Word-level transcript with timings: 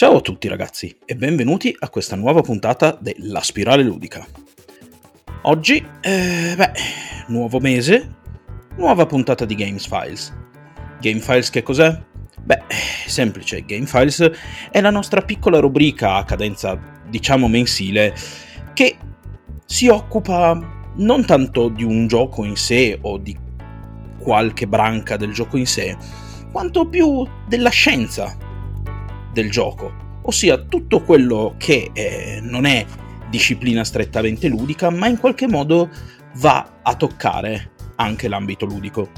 Ciao 0.00 0.16
a 0.16 0.20
tutti 0.22 0.48
ragazzi 0.48 0.96
e 1.04 1.14
benvenuti 1.14 1.76
a 1.78 1.90
questa 1.90 2.16
nuova 2.16 2.40
puntata 2.40 2.96
della 2.98 3.42
Spirale 3.42 3.82
Ludica. 3.82 4.26
Oggi, 5.42 5.86
eh, 6.00 6.54
beh, 6.56 6.72
nuovo 7.26 7.60
mese, 7.60 8.16
nuova 8.78 9.04
puntata 9.04 9.44
di 9.44 9.54
Games 9.54 9.86
Files. 9.86 10.34
Game 11.02 11.20
Files 11.20 11.50
che 11.50 11.62
cos'è? 11.62 12.02
Beh, 12.40 12.62
semplice, 13.06 13.62
Game 13.66 13.84
Files 13.84 14.30
è 14.70 14.80
la 14.80 14.88
nostra 14.88 15.20
piccola 15.20 15.58
rubrica 15.58 16.14
a 16.14 16.24
cadenza, 16.24 16.80
diciamo, 17.06 17.46
mensile, 17.46 18.14
che 18.72 18.96
si 19.66 19.88
occupa 19.88 20.58
non 20.94 21.26
tanto 21.26 21.68
di 21.68 21.84
un 21.84 22.06
gioco 22.06 22.44
in 22.44 22.56
sé 22.56 22.98
o 23.02 23.18
di 23.18 23.36
qualche 24.18 24.66
branca 24.66 25.18
del 25.18 25.34
gioco 25.34 25.58
in 25.58 25.66
sé, 25.66 25.94
quanto 26.50 26.88
più 26.88 27.22
della 27.46 27.68
scienza 27.68 28.48
del 29.32 29.50
gioco, 29.50 30.18
ossia 30.22 30.58
tutto 30.58 31.02
quello 31.02 31.54
che 31.56 31.90
eh, 31.92 32.40
non 32.42 32.64
è 32.64 32.84
disciplina 33.28 33.84
strettamente 33.84 34.48
ludica, 34.48 34.90
ma 34.90 35.06
in 35.06 35.18
qualche 35.18 35.46
modo 35.46 35.88
va 36.36 36.80
a 36.82 36.94
toccare 36.94 37.72
anche 37.96 38.28
l'ambito 38.28 38.66
ludico. 38.66 39.08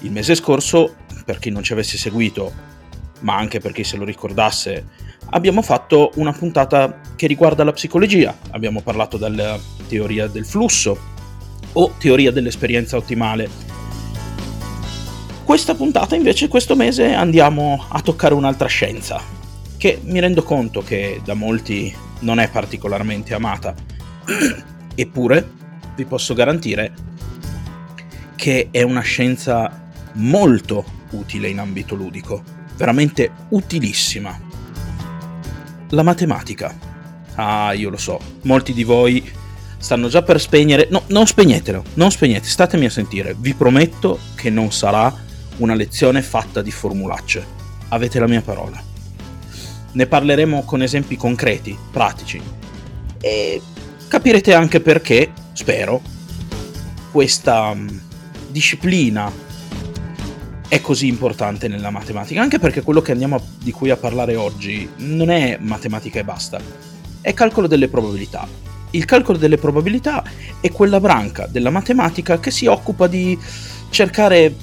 Il 0.00 0.12
mese 0.12 0.34
scorso, 0.34 0.96
per 1.24 1.38
chi 1.38 1.50
non 1.50 1.62
ci 1.62 1.72
avesse 1.72 1.96
seguito, 1.96 2.52
ma 3.20 3.36
anche 3.36 3.60
per 3.60 3.72
chi 3.72 3.84
se 3.84 3.96
lo 3.96 4.04
ricordasse, 4.04 4.86
abbiamo 5.30 5.62
fatto 5.62 6.10
una 6.16 6.32
puntata 6.32 7.00
che 7.16 7.26
riguarda 7.26 7.64
la 7.64 7.72
psicologia. 7.72 8.36
Abbiamo 8.50 8.80
parlato 8.80 9.16
della 9.16 9.58
teoria 9.88 10.26
del 10.26 10.44
flusso 10.44 10.98
o 11.72 11.94
teoria 11.98 12.30
dell'esperienza 12.30 12.96
ottimale. 12.96 13.48
Questa 15.44 15.74
puntata 15.74 16.14
invece 16.14 16.48
questo 16.48 16.76
mese 16.76 17.12
andiamo 17.12 17.84
a 17.88 18.00
toccare 18.00 18.34
un'altra 18.34 18.68
scienza, 18.68 19.20
che 19.80 19.98
mi 20.04 20.20
rendo 20.20 20.42
conto 20.42 20.82
che 20.82 21.22
da 21.24 21.32
molti 21.32 21.90
non 22.18 22.38
è 22.38 22.50
particolarmente 22.50 23.32
amata. 23.32 23.74
Eppure 24.94 25.50
vi 25.96 26.04
posso 26.04 26.34
garantire 26.34 26.92
che 28.36 28.68
è 28.70 28.82
una 28.82 29.00
scienza 29.00 29.88
molto 30.14 30.84
utile 31.12 31.48
in 31.48 31.60
ambito 31.60 31.94
ludico, 31.94 32.42
veramente 32.76 33.30
utilissima. 33.48 34.38
La 35.88 36.02
matematica. 36.02 36.76
Ah, 37.36 37.72
io 37.72 37.88
lo 37.88 37.96
so, 37.96 38.20
molti 38.42 38.74
di 38.74 38.84
voi 38.84 39.26
stanno 39.78 40.08
già 40.08 40.22
per 40.22 40.38
spegnere. 40.38 40.88
No, 40.90 41.04
non 41.06 41.26
spegnetelo, 41.26 41.84
non 41.94 42.10
spegnete, 42.10 42.46
statemi 42.46 42.84
a 42.84 42.90
sentire. 42.90 43.34
Vi 43.34 43.54
prometto 43.54 44.18
che 44.34 44.50
non 44.50 44.72
sarà 44.72 45.10
una 45.56 45.74
lezione 45.74 46.20
fatta 46.20 46.60
di 46.60 46.70
formulacce. 46.70 47.42
Avete 47.88 48.18
la 48.18 48.26
mia 48.26 48.42
parola. 48.42 48.88
Ne 49.92 50.06
parleremo 50.06 50.62
con 50.64 50.82
esempi 50.82 51.16
concreti, 51.16 51.76
pratici. 51.90 52.40
E 53.20 53.60
capirete 54.08 54.54
anche 54.54 54.80
perché, 54.80 55.32
spero, 55.52 56.00
questa 57.10 57.74
mm, 57.74 57.88
disciplina 58.48 59.30
è 60.68 60.80
così 60.80 61.08
importante 61.08 61.66
nella 61.66 61.90
matematica, 61.90 62.40
anche 62.40 62.60
perché 62.60 62.82
quello 62.82 63.02
a, 63.02 63.40
di 63.58 63.72
cui 63.72 63.90
a 63.90 63.96
parlare 63.96 64.36
oggi 64.36 64.88
non 64.98 65.28
è 65.28 65.58
matematica 65.60 66.20
e 66.20 66.24
basta, 66.24 66.60
è 67.20 67.34
calcolo 67.34 67.66
delle 67.66 67.88
probabilità. 67.88 68.46
Il 68.92 69.04
calcolo 69.04 69.38
delle 69.38 69.56
probabilità 69.56 70.22
è 70.60 70.70
quella 70.70 71.00
branca 71.00 71.46
della 71.46 71.70
matematica 71.70 72.38
che 72.38 72.52
si 72.52 72.66
occupa 72.66 73.08
di 73.08 73.36
cercare 73.90 74.54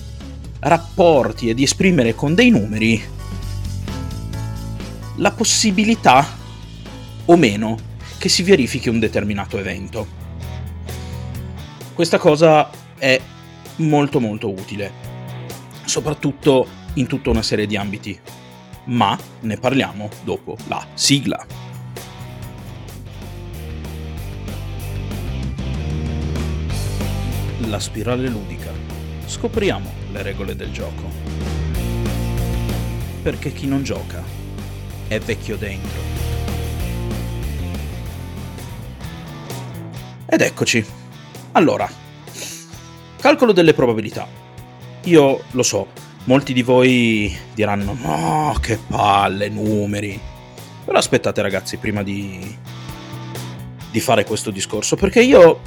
rapporti 0.60 1.50
e 1.50 1.54
di 1.54 1.64
esprimere 1.64 2.16
con 2.16 2.34
dei 2.34 2.50
numeri 2.50 3.02
la 5.18 5.32
possibilità 5.32 6.26
o 7.26 7.36
meno 7.36 7.78
che 8.18 8.30
si 8.30 8.44
verifichi 8.44 8.90
un 8.90 9.00
determinato 9.00 9.58
evento. 9.58 10.08
Questa 11.94 12.18
cosa 12.18 12.70
è 12.98 13.20
molto 13.78 14.20
molto 14.20 14.50
utile 14.50 15.08
soprattutto 15.88 16.68
in 16.96 17.08
tutta 17.08 17.30
una 17.30 17.42
serie 17.42 17.66
di 17.66 17.76
ambiti. 17.76 18.20
Ma 18.86 19.18
ne 19.42 19.58
parliamo 19.58 20.10
dopo 20.24 20.58
la 20.68 20.86
sigla. 20.94 21.46
La 27.68 27.80
spirale 27.80 28.28
ludica. 28.30 28.72
Scopriamo 29.26 29.92
le 30.12 30.22
regole 30.22 30.56
del 30.56 30.72
gioco. 30.72 31.10
Perché 33.22 33.52
chi 33.52 33.68
non 33.68 33.84
gioca 33.84 34.37
è 35.08 35.20
vecchio 35.20 35.58
dentro. 35.58 36.02
Ed 40.26 40.42
eccoci. 40.42 40.86
Allora, 41.54 41.90
calcolo 43.20 43.52
delle 43.52 43.74
probabilità 43.74 44.46
io 45.08 45.44
lo 45.52 45.64
so, 45.64 45.88
molti 46.26 46.54
di 46.54 46.62
voi 46.62 47.36
diranno 47.54 47.98
no, 48.00 48.56
che 48.62 48.78
palle, 48.78 49.50
numeri. 49.50 50.20
Però 50.84 50.98
aspettate 50.98 51.42
ragazzi 51.42 51.78
prima 51.78 52.04
di, 52.04 52.56
di 53.90 54.00
fare 54.00 54.26
questo 54.26 54.52
discorso, 54.52 54.96
perché 54.96 55.22
io 55.22 55.62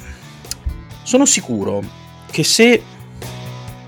sono 1.02 1.24
sicuro 1.24 1.82
che 2.30 2.44
se 2.44 2.82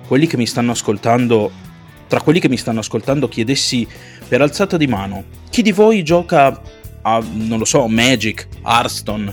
quelli 0.06 0.26
che 0.26 0.36
mi 0.36 0.46
stanno 0.46 0.72
ascoltando, 0.72 1.50
tra 2.08 2.20
quelli 2.20 2.40
che 2.40 2.48
mi 2.48 2.56
stanno 2.56 2.80
ascoltando 2.80 3.28
chiedessi 3.28 3.86
per 4.32 4.40
alzata 4.40 4.78
di 4.78 4.86
mano, 4.86 5.24
chi 5.50 5.60
di 5.60 5.72
voi 5.72 6.02
gioca 6.02 6.58
a, 7.02 7.22
non 7.32 7.58
lo 7.58 7.66
so, 7.66 7.86
Magic, 7.86 8.48
Hearthstone, 8.64 9.30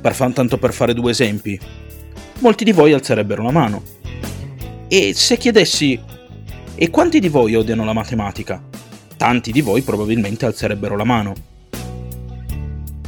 per 0.00 0.14
fan, 0.14 0.32
tanto 0.32 0.56
per 0.56 0.72
fare 0.72 0.94
due 0.94 1.10
esempi, 1.10 1.60
molti 2.38 2.64
di 2.64 2.72
voi 2.72 2.94
alzerebbero 2.94 3.42
la 3.42 3.50
mano. 3.50 3.82
E 4.88 5.12
se 5.12 5.36
chiedessi, 5.36 6.00
e 6.74 6.88
quanti 6.88 7.18
di 7.18 7.28
voi 7.28 7.56
odiano 7.56 7.84
la 7.84 7.92
matematica? 7.92 8.62
Tanti 9.18 9.52
di 9.52 9.60
voi 9.60 9.82
probabilmente 9.82 10.46
alzerebbero 10.46 10.96
la 10.96 11.04
mano. 11.04 11.34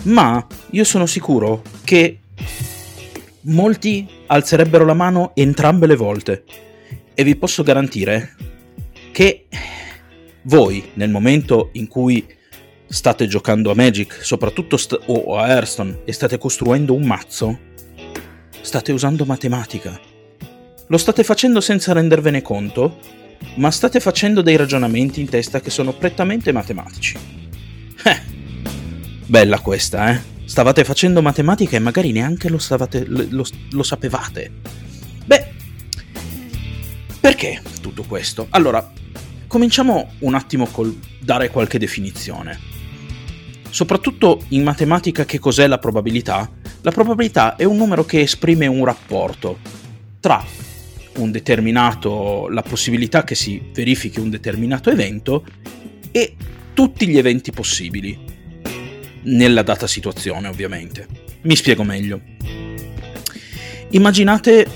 Ma 0.03 0.47
io 0.73 0.85
sono 0.85 1.07
sicuro 1.07 1.63
che 1.85 2.19
molti 3.45 4.07
alzerebbero 4.27 4.85
la 4.85 4.93
mano 4.93 5.31
entrambe 5.35 5.87
le 5.87 5.97
volte. 5.97 6.45
E 7.15 7.25
vi 7.25 7.35
posso 7.35 7.63
garantire 7.63 8.37
che 9.11 9.47
voi, 10.47 10.91
nel 10.95 11.11
momento 11.11 11.69
in 11.73 11.87
cui 11.87 12.27
state 12.89 13.27
giocando 13.27 13.71
a 13.71 13.75
Magic, 13.75 14.25
soprattutto 14.25 14.77
st- 14.77 15.01
o 15.07 15.37
a 15.37 15.49
Hearthstone, 15.49 16.01
e 16.05 16.13
state 16.13 16.39
costruendo 16.39 16.95
un 16.95 17.05
mazzo, 17.05 17.59
state 18.61 18.93
usando 18.93 19.25
matematica 19.25 20.15
lo 20.89 20.99
state 20.99 21.25
facendo 21.25 21.61
senza 21.61 21.93
rendervene 21.93 22.43
conto, 22.43 22.99
ma 23.57 23.71
state 23.71 23.99
facendo 24.01 24.41
dei 24.41 24.57
ragionamenti 24.57 25.21
in 25.21 25.29
testa 25.29 25.61
che 25.61 25.71
sono 25.71 25.93
prettamente 25.93 26.53
matematici. 26.53 27.19
Eh, 28.05 28.23
bella 29.27 29.59
questa, 29.59 30.13
eh? 30.13 30.35
Stavate 30.45 30.85
facendo 30.85 31.23
matematica 31.23 31.77
e 31.77 31.81
magari 31.81 32.13
neanche 32.13 32.49
lo, 32.49 32.59
stavate, 32.59 33.05
lo, 33.05 33.45
lo 33.71 33.83
sapevate. 33.83 34.53
Beh, 35.25 35.53
perché 37.19 37.61
tutto 37.81 38.05
questo? 38.05 38.47
Allora, 38.51 38.93
cominciamo 39.57 40.11
un 40.19 40.35
attimo 40.35 40.67
col 40.67 40.95
dare 41.19 41.49
qualche 41.49 41.79
definizione. 41.79 42.61
Soprattutto 43.71 44.45
in 44.49 44.63
matematica 44.63 45.25
che 45.25 45.39
cos'è 45.39 45.67
la 45.67 45.79
probabilità? 45.79 46.47
La 46.83 46.91
probabilità 46.91 47.57
è 47.57 47.65
un 47.65 47.79
numero 47.79 48.05
che 48.05 48.21
esprime 48.21 48.67
un 48.67 48.85
rapporto 48.85 49.59
tra 50.21 50.45
un 51.15 51.31
determinato, 51.31 52.49
la 52.51 52.61
possibilità 52.61 53.25
che 53.25 53.35
si 53.35 53.71
verifichi 53.73 54.21
un 54.21 54.29
determinato 54.29 54.91
evento 54.91 55.43
e 56.11 56.37
tutti 56.75 57.09
gli 57.09 57.17
eventi 57.17 57.51
possibili, 57.51 58.19
nella 59.23 59.63
data 59.63 59.87
situazione 59.87 60.49
ovviamente. 60.49 61.09
Mi 61.45 61.57
spiego 61.57 61.83
meglio. 61.83 62.21
Immaginate 63.89 64.67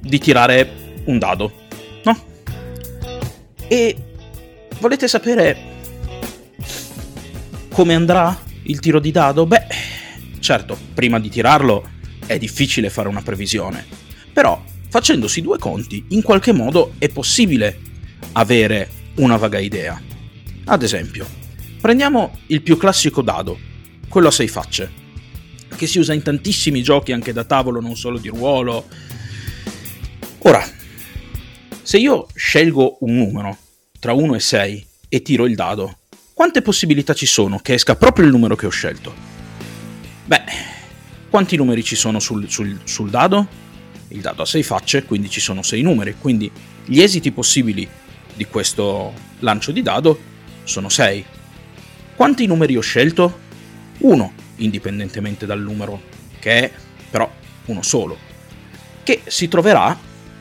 di 0.00 0.18
tirare 0.18 1.02
un 1.04 1.20
dado, 1.20 1.52
no? 2.02 2.30
E 3.72 3.96
volete 4.80 5.08
sapere 5.08 5.56
come 7.70 7.94
andrà 7.94 8.38
il 8.64 8.80
tiro 8.80 9.00
di 9.00 9.10
dado? 9.10 9.46
Beh, 9.46 9.64
certo, 10.40 10.76
prima 10.92 11.18
di 11.18 11.30
tirarlo 11.30 11.88
è 12.26 12.36
difficile 12.36 12.90
fare 12.90 13.08
una 13.08 13.22
previsione, 13.22 13.86
però 14.30 14.62
facendosi 14.90 15.40
due 15.40 15.56
conti, 15.56 16.04
in 16.08 16.20
qualche 16.20 16.52
modo 16.52 16.92
è 16.98 17.08
possibile 17.08 17.80
avere 18.32 18.90
una 19.14 19.38
vaga 19.38 19.58
idea. 19.58 19.98
Ad 20.66 20.82
esempio, 20.82 21.26
prendiamo 21.80 22.40
il 22.48 22.60
più 22.60 22.76
classico 22.76 23.22
dado, 23.22 23.58
quello 24.06 24.28
a 24.28 24.32
sei 24.32 24.48
facce, 24.48 24.92
che 25.74 25.86
si 25.86 25.98
usa 25.98 26.12
in 26.12 26.20
tantissimi 26.20 26.82
giochi 26.82 27.12
anche 27.12 27.32
da 27.32 27.44
tavolo, 27.44 27.80
non 27.80 27.96
solo 27.96 28.18
di 28.18 28.28
ruolo. 28.28 28.86
Ora, 30.40 30.62
se 31.84 31.98
io 31.98 32.28
scelgo 32.34 32.98
un 33.00 33.16
numero 33.16 33.58
tra 34.02 34.14
1 34.14 34.34
e 34.34 34.40
6 34.40 34.86
e 35.08 35.22
tiro 35.22 35.46
il 35.46 35.54
dado, 35.54 35.98
quante 36.34 36.60
possibilità 36.60 37.14
ci 37.14 37.24
sono 37.24 37.60
che 37.60 37.74
esca 37.74 37.94
proprio 37.94 38.24
il 38.24 38.32
numero 38.32 38.56
che 38.56 38.66
ho 38.66 38.70
scelto? 38.70 39.14
Beh, 40.24 40.42
quanti 41.30 41.54
numeri 41.54 41.84
ci 41.84 41.94
sono 41.94 42.18
sul, 42.18 42.50
sul, 42.50 42.80
sul 42.82 43.10
dado? 43.10 43.46
Il 44.08 44.20
dado 44.20 44.42
ha 44.42 44.44
6 44.44 44.62
facce, 44.64 45.04
quindi 45.04 45.30
ci 45.30 45.38
sono 45.38 45.62
6 45.62 45.82
numeri, 45.82 46.16
quindi 46.18 46.50
gli 46.84 47.00
esiti 47.00 47.30
possibili 47.30 47.88
di 48.34 48.44
questo 48.46 49.12
lancio 49.38 49.70
di 49.70 49.82
dado 49.82 50.18
sono 50.64 50.88
6. 50.88 51.24
Quanti 52.16 52.44
numeri 52.46 52.76
ho 52.76 52.80
scelto? 52.80 53.38
Uno, 53.98 54.32
indipendentemente 54.56 55.46
dal 55.46 55.60
numero, 55.60 56.02
che 56.40 56.64
è 56.64 56.72
però 57.08 57.32
uno 57.66 57.82
solo, 57.82 58.18
che 59.04 59.20
si 59.26 59.46
troverà, 59.46 59.96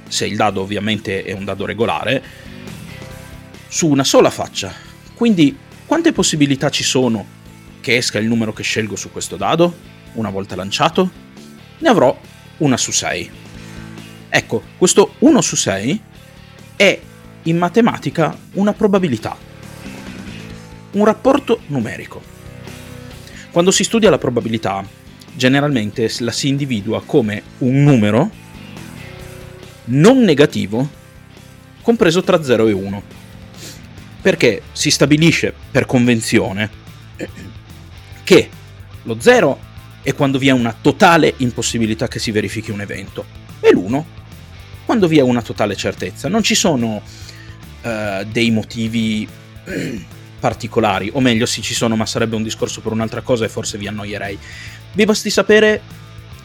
se 0.08 0.26
il 0.26 0.36
dado 0.36 0.62
ovviamente 0.62 1.24
è 1.24 1.34
un 1.34 1.46
dado 1.46 1.68
regolare, 1.68 2.50
su 3.72 3.88
una 3.88 4.04
sola 4.04 4.30
faccia. 4.30 4.74
Quindi 5.16 5.58
quante 5.86 6.12
possibilità 6.12 6.70
ci 6.70 6.84
sono 6.84 7.26
che 7.80 7.96
esca 7.96 8.20
il 8.20 8.28
numero 8.28 8.52
che 8.52 8.64
scelgo 8.64 8.98
su 8.98 9.12
questo 9.14 9.38
dado, 9.38 9.74
una 10.16 10.30
volta 10.30 10.58
lanciato? 10.58 11.10
Ne 11.78 11.88
avrò 11.88 12.16
una 12.58 12.76
su 12.76 12.92
6. 12.92 13.32
Ecco, 14.28 14.62
questo 14.78 15.16
1 15.20 15.42
su 15.42 15.56
6 15.56 16.02
è 16.76 17.00
in 17.44 17.58
matematica 17.58 18.38
una 18.54 18.74
probabilità, 18.74 19.38
un 20.92 21.06
rapporto 21.06 21.62
numerico. 21.68 22.22
Quando 23.52 23.72
si 23.72 23.86
studia 23.86 24.10
la 24.10 24.18
probabilità, 24.18 24.86
generalmente 25.34 26.12
la 26.20 26.34
si 26.34 26.50
individua 26.50 27.02
come 27.06 27.42
un 27.60 27.84
numero 27.84 28.30
non 29.86 30.20
negativo 30.24 30.90
compreso 31.82 32.22
tra 32.22 32.44
0 32.44 32.68
e 32.68 32.74
1 32.74 33.20
perché 34.22 34.62
si 34.72 34.92
stabilisce 34.92 35.54
per 35.72 35.86
convenzione 35.86 36.70
che 38.24 38.50
lo 39.04 39.18
0 39.20 39.60
è 40.04 40.14
quando 40.14 40.38
vi 40.38 40.48
è 40.48 40.52
una 40.52 40.76
totale 40.80 41.34
impossibilità 41.38 42.08
che 42.08 42.20
si 42.20 42.32
verifichi 42.32 42.72
un 42.72 42.82
evento 42.82 43.26
e 43.60 43.72
l'1 43.72 44.04
quando 44.86 45.08
vi 45.08 45.20
è 45.20 45.22
una 45.22 45.42
totale 45.42 45.76
certezza. 45.76 46.28
Non 46.28 46.44
ci 46.44 46.56
sono 46.56 47.02
uh, 47.82 48.24
dei 48.26 48.52
motivi 48.52 49.28
particolari, 50.40 51.10
o 51.14 51.22
meglio 51.22 51.46
sì 51.46 51.62
ci 51.62 51.74
sono, 51.74 51.96
ma 51.96 52.06
sarebbe 52.06 52.36
un 52.36 52.44
discorso 52.44 52.82
per 52.82 52.92
un'altra 52.92 53.22
cosa 53.22 53.46
e 53.46 53.50
forse 53.50 53.78
vi 53.78 53.88
annoierei. 53.88 54.38
Vi 54.94 55.06
basti 55.06 55.30
sapere 55.30 55.82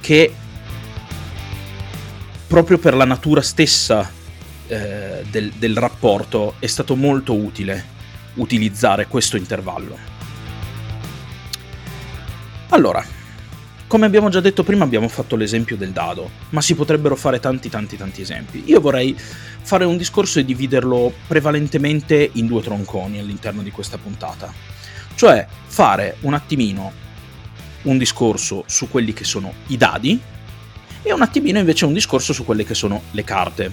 che 0.00 0.32
proprio 2.46 2.79
per 2.79 2.94
la 2.94 3.05
natura 3.05 3.43
stessa 3.43 4.12
eh, 4.69 5.25
del, 5.31 5.53
del 5.53 5.77
rapporto 5.77 6.55
è 6.59 6.67
stato 6.67 6.97
molto 6.97 7.35
utile 7.35 7.95
utilizzare 8.35 9.07
questo 9.07 9.37
intervallo. 9.37 9.97
Allora, 12.71 13.05
come 13.87 14.07
abbiamo 14.07 14.29
già 14.29 14.41
detto 14.41 14.65
prima 14.65 14.85
abbiamo 14.85 15.09
fatto 15.09 15.37
l'esempio 15.37 15.77
del 15.77 15.93
dado, 15.93 16.29
ma 16.51 16.61
si 16.61 16.75
potrebbero 16.75 17.15
fare 17.15 17.39
tanti 17.39 17.69
tanti 17.69 17.97
tanti 17.97 18.21
esempi. 18.21 18.65
Io 18.67 18.81
vorrei 18.81 19.17
fare 19.17 19.85
un 19.85 19.97
discorso 19.97 20.41
e 20.41 20.45
dividerlo 20.45 21.13
prevalentemente 21.27 22.31
in 22.35 22.47
due 22.47 22.63
tronconi 22.63 23.19
all'interno 23.19 23.63
di 23.63 23.71
questa 23.71 23.99
puntata. 23.99 24.53
Cioè 25.15 25.47
fare 25.67 26.17
un 26.21 26.35
attimino 26.35 27.05
un 27.83 27.99
discorso 27.99 28.65
su 28.67 28.91
quelli 28.91 29.13
che 29.13 29.25
sono 29.25 29.53
i 29.69 29.77
dadi 29.77 30.21
e 31.03 31.13
un 31.13 31.23
attimino 31.23 31.61
invece 31.61 31.85
un 31.85 31.93
discorso 31.93 32.33
su 32.33 32.45
quelle 32.45 32.65
che 32.65 32.75
sono 32.75 33.03
le 33.13 33.23
carte 33.23 33.71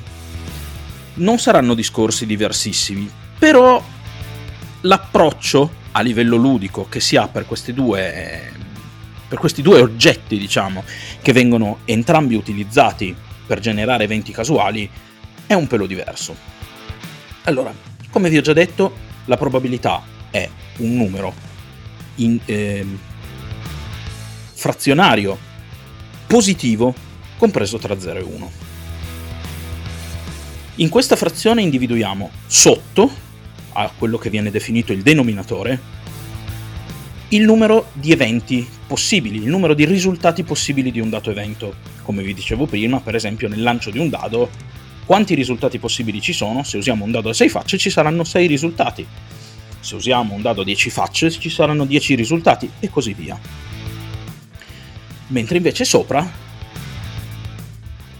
non 1.15 1.39
saranno 1.39 1.73
discorsi 1.73 2.25
diversissimi, 2.25 3.09
però 3.37 3.83
l'approccio 4.81 5.81
a 5.91 6.01
livello 6.01 6.35
ludico 6.35 6.87
che 6.89 6.99
si 6.99 7.15
ha 7.15 7.27
per, 7.27 7.45
due, 7.73 8.51
per 9.27 9.37
questi 9.37 9.61
due 9.61 9.81
oggetti, 9.81 10.37
diciamo, 10.37 10.83
che 11.21 11.33
vengono 11.33 11.79
entrambi 11.85 12.35
utilizzati 12.35 13.15
per 13.45 13.59
generare 13.59 14.05
eventi 14.05 14.31
casuali, 14.31 14.89
è 15.45 15.53
un 15.53 15.67
pelo 15.67 15.85
diverso. 15.85 16.35
Allora, 17.43 17.73
come 18.09 18.29
vi 18.29 18.37
ho 18.37 18.41
già 18.41 18.53
detto, 18.53 18.95
la 19.25 19.37
probabilità 19.37 20.01
è 20.31 20.49
un 20.77 20.95
numero 20.95 21.33
in, 22.15 22.39
eh, 22.45 22.85
frazionario 24.53 25.37
positivo 26.25 26.95
compreso 27.37 27.77
tra 27.77 27.99
0 27.99 28.19
e 28.19 28.23
1. 28.23 28.51
In 30.77 30.89
questa 30.89 31.15
frazione 31.15 31.61
individuiamo 31.61 32.31
sotto, 32.47 33.11
a 33.73 33.91
quello 33.95 34.17
che 34.17 34.31
viene 34.31 34.49
definito 34.49 34.91
il 34.91 35.03
denominatore, 35.03 35.79
il 37.29 37.43
numero 37.43 37.89
di 37.93 38.11
eventi 38.11 38.67
possibili, 38.87 39.37
il 39.37 39.49
numero 39.49 39.75
di 39.75 39.85
risultati 39.85 40.41
possibili 40.41 40.89
di 40.91 40.99
un 40.99 41.11
dato 41.11 41.29
evento. 41.29 41.75
Come 42.01 42.23
vi 42.23 42.33
dicevo 42.33 42.65
prima, 42.65 42.99
per 43.01 43.13
esempio 43.13 43.47
nel 43.47 43.61
lancio 43.61 43.91
di 43.91 43.99
un 43.99 44.09
dado, 44.09 44.49
quanti 45.05 45.35
risultati 45.35 45.77
possibili 45.77 46.19
ci 46.19 46.33
sono? 46.33 46.63
Se 46.63 46.77
usiamo 46.77 47.05
un 47.05 47.11
dado 47.11 47.29
a 47.29 47.33
6 47.35 47.49
facce 47.49 47.77
ci 47.77 47.91
saranno 47.91 48.23
6 48.23 48.47
risultati. 48.47 49.05
Se 49.79 49.93
usiamo 49.93 50.33
un 50.33 50.41
dado 50.41 50.61
a 50.61 50.65
10 50.65 50.89
facce 50.89 51.29
ci 51.29 51.51
saranno 51.51 51.85
10 51.85 52.15
risultati 52.15 52.67
e 52.79 52.89
così 52.89 53.13
via. 53.13 53.39
Mentre 55.27 55.57
invece 55.57 55.85
sopra 55.85 56.42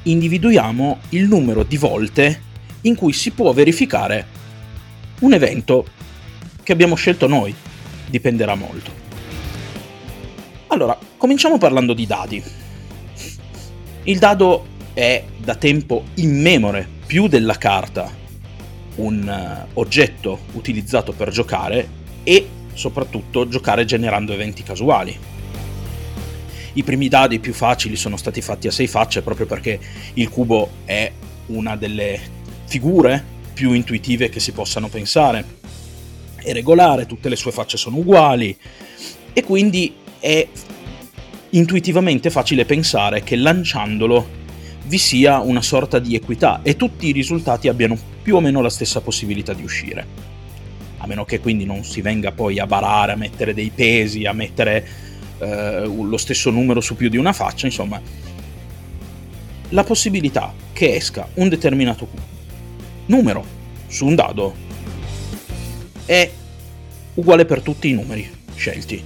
individuiamo 0.04 1.00
il 1.10 1.28
numero 1.28 1.64
di 1.64 1.78
volte 1.78 2.42
in 2.82 2.96
cui 2.96 3.14
si 3.14 3.32
può 3.32 3.52
verificare 3.54 4.26
un 5.20 5.34
evento 5.34 5.86
che 6.62 6.72
abbiamo 6.72 6.96
scelto 6.96 7.28
noi. 7.28 7.54
Dipenderà 8.08 8.56
molto. 8.56 8.92
Allora, 10.68 10.98
cominciamo 11.18 11.58
parlando 11.58 11.94
di 11.94 12.06
dadi. 12.06 12.44
Il 14.04 14.20
dado 14.20 14.66
è 14.94 15.24
da 15.38 15.56
tempo 15.56 16.06
immemore, 16.16 16.88
più 17.06 17.28
della 17.28 17.58
carta, 17.58 18.12
un 18.96 19.66
uh, 19.74 19.80
oggetto 19.80 20.40
utilizzato 20.54 21.14
per 21.14 21.30
giocare 21.30 22.02
e 22.24 22.48
soprattutto 22.74 23.48
giocare 23.48 23.86
generando 23.86 24.34
eventi 24.34 24.64
casuali 24.64 25.33
i 26.74 26.84
primi 26.84 27.08
dadi 27.08 27.40
più 27.40 27.54
facili 27.54 27.96
sono 27.96 28.18
stati 28.18 28.42
fatti 28.42 28.68
a 28.68 28.72
sei 28.72 28.88
facce 28.88 29.22
proprio 29.22 29.46
perché 29.46 29.80
il 30.16 30.30
cubo 30.30 30.70
è 30.86 31.12
una 31.48 31.76
delle 31.76 32.20
figure 32.66 33.24
più 33.54 33.74
intuitive 33.74 34.30
che 34.30 34.40
si 34.40 34.52
possano 34.52 34.88
pensare. 34.88 35.62
È 36.36 36.52
regolare, 36.52 37.06
tutte 37.06 37.30
le 37.30 37.36
sue 37.36 37.52
facce 37.52 37.78
sono 37.78 37.98
uguali 37.98 38.58
e 39.32 39.44
quindi 39.44 39.94
è 40.20 40.48
intuitivamente 41.52 42.30
facile 42.30 42.66
pensare 42.66 43.24
che 43.24 43.36
lanciandolo 43.36 44.42
vi 44.86 44.98
sia 44.98 45.40
una 45.40 45.62
sorta 45.62 46.00
di 46.00 46.16
equità 46.16 46.62
e 46.64 46.76
tutti 46.76 47.08
i 47.08 47.12
risultati 47.12 47.68
abbiano 47.68 47.98
più 48.22 48.36
o 48.36 48.42
meno 48.42 48.62
la 48.62 48.70
stessa 48.70 49.02
possibilità 49.02 49.54
di 49.54 49.64
uscire. 49.64 50.32
A 50.98 51.08
meno 51.08 51.26
che 51.26 51.40
quindi 51.40 51.66
non 51.66 51.84
si 51.84 52.02
venga 52.02 52.32
poi 52.32 52.60
a 52.60 52.66
barare, 52.66 53.12
a 53.12 53.18
mettere 53.18 53.54
dei 53.54 53.72
pesi, 53.74 54.26
a 54.26 54.34
mettere 54.34 54.86
eh, 55.40 55.86
lo 55.86 56.18
stesso 56.18 56.50
numero 56.50 56.82
su 56.82 56.96
più 56.96 57.10
di 57.10 57.18
una 57.18 57.34
faccia, 57.34 57.66
insomma, 57.66 58.02
la 59.70 59.84
possibilità 59.84 60.54
che 60.72 60.96
esca 60.96 61.28
un 61.36 61.50
determinato 61.50 62.08
numero 63.08 63.44
su 63.88 64.06
un 64.06 64.16
dado 64.16 64.54
è 66.06 66.30
uguale 67.16 67.46
per 67.46 67.62
tutti 67.62 67.90
i 67.90 67.94
numeri 67.94 68.30
scelti. 68.56 69.04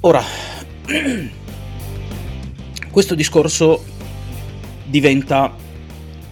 Ora, 0.00 0.22
questo 2.90 3.14
discorso 3.14 3.84
diventa 4.84 5.54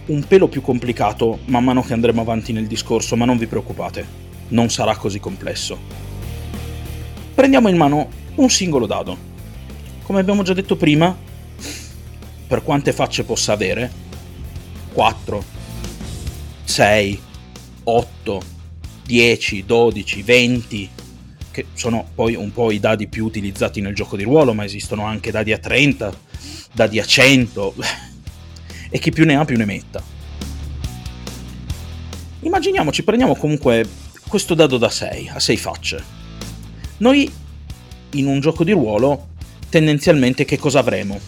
un 0.07 0.23
pelo 0.25 0.47
più 0.47 0.61
complicato 0.61 1.39
man 1.45 1.63
mano 1.63 1.83
che 1.83 1.93
andremo 1.93 2.21
avanti 2.21 2.51
nel 2.51 2.65
discorso, 2.67 3.15
ma 3.15 3.25
non 3.25 3.37
vi 3.37 3.45
preoccupate, 3.45 4.05
non 4.49 4.69
sarà 4.69 4.95
così 4.95 5.19
complesso 5.19 6.08
prendiamo 7.39 7.69
in 7.69 7.77
mano 7.77 8.09
un 8.35 8.49
singolo 8.49 8.85
dado. 8.85 9.17
Come 10.03 10.19
abbiamo 10.19 10.43
già 10.43 10.51
detto 10.51 10.75
prima, 10.75 11.17
per 12.45 12.63
quante 12.63 12.91
facce 12.91 13.23
possa 13.23 13.53
avere, 13.53 13.89
4, 14.91 15.43
6, 16.65 17.21
8, 17.83 18.41
10, 19.05 19.65
12, 19.65 20.21
20, 20.21 20.89
che 21.51 21.65
sono 21.75 22.09
poi 22.13 22.35
un 22.35 22.51
po' 22.51 22.71
i 22.71 22.79
dadi 22.81 23.07
più 23.07 23.23
utilizzati 23.23 23.79
nel 23.79 23.95
gioco 23.95 24.17
di 24.17 24.23
ruolo, 24.23 24.53
ma 24.53 24.65
esistono 24.65 25.05
anche 25.05 25.31
dadi 25.31 25.53
a 25.53 25.59
30, 25.59 26.13
dadi 26.73 26.99
a 26.99 27.05
100, 27.05 27.75
e 28.91 28.99
chi 28.99 29.11
più 29.11 29.23
ne 29.23 29.37
ha 29.37 29.45
più 29.45 29.55
ne 29.55 29.63
metta. 29.63 30.03
Immaginiamoci, 32.41 33.01
prendiamo 33.03 33.37
comunque 33.37 33.87
questo 34.27 34.55
dado 34.55 34.77
da 34.77 34.89
6, 34.89 35.29
a 35.35 35.39
6 35.39 35.55
facce. 35.55 36.18
Noi 36.99 37.31
in 38.11 38.27
un 38.27 38.39
gioco 38.39 38.63
di 38.63 38.71
ruolo 38.71 39.27
tendenzialmente 39.69 40.43
che 40.45 40.57
cosa 40.57 40.79
avremo? 40.79 41.19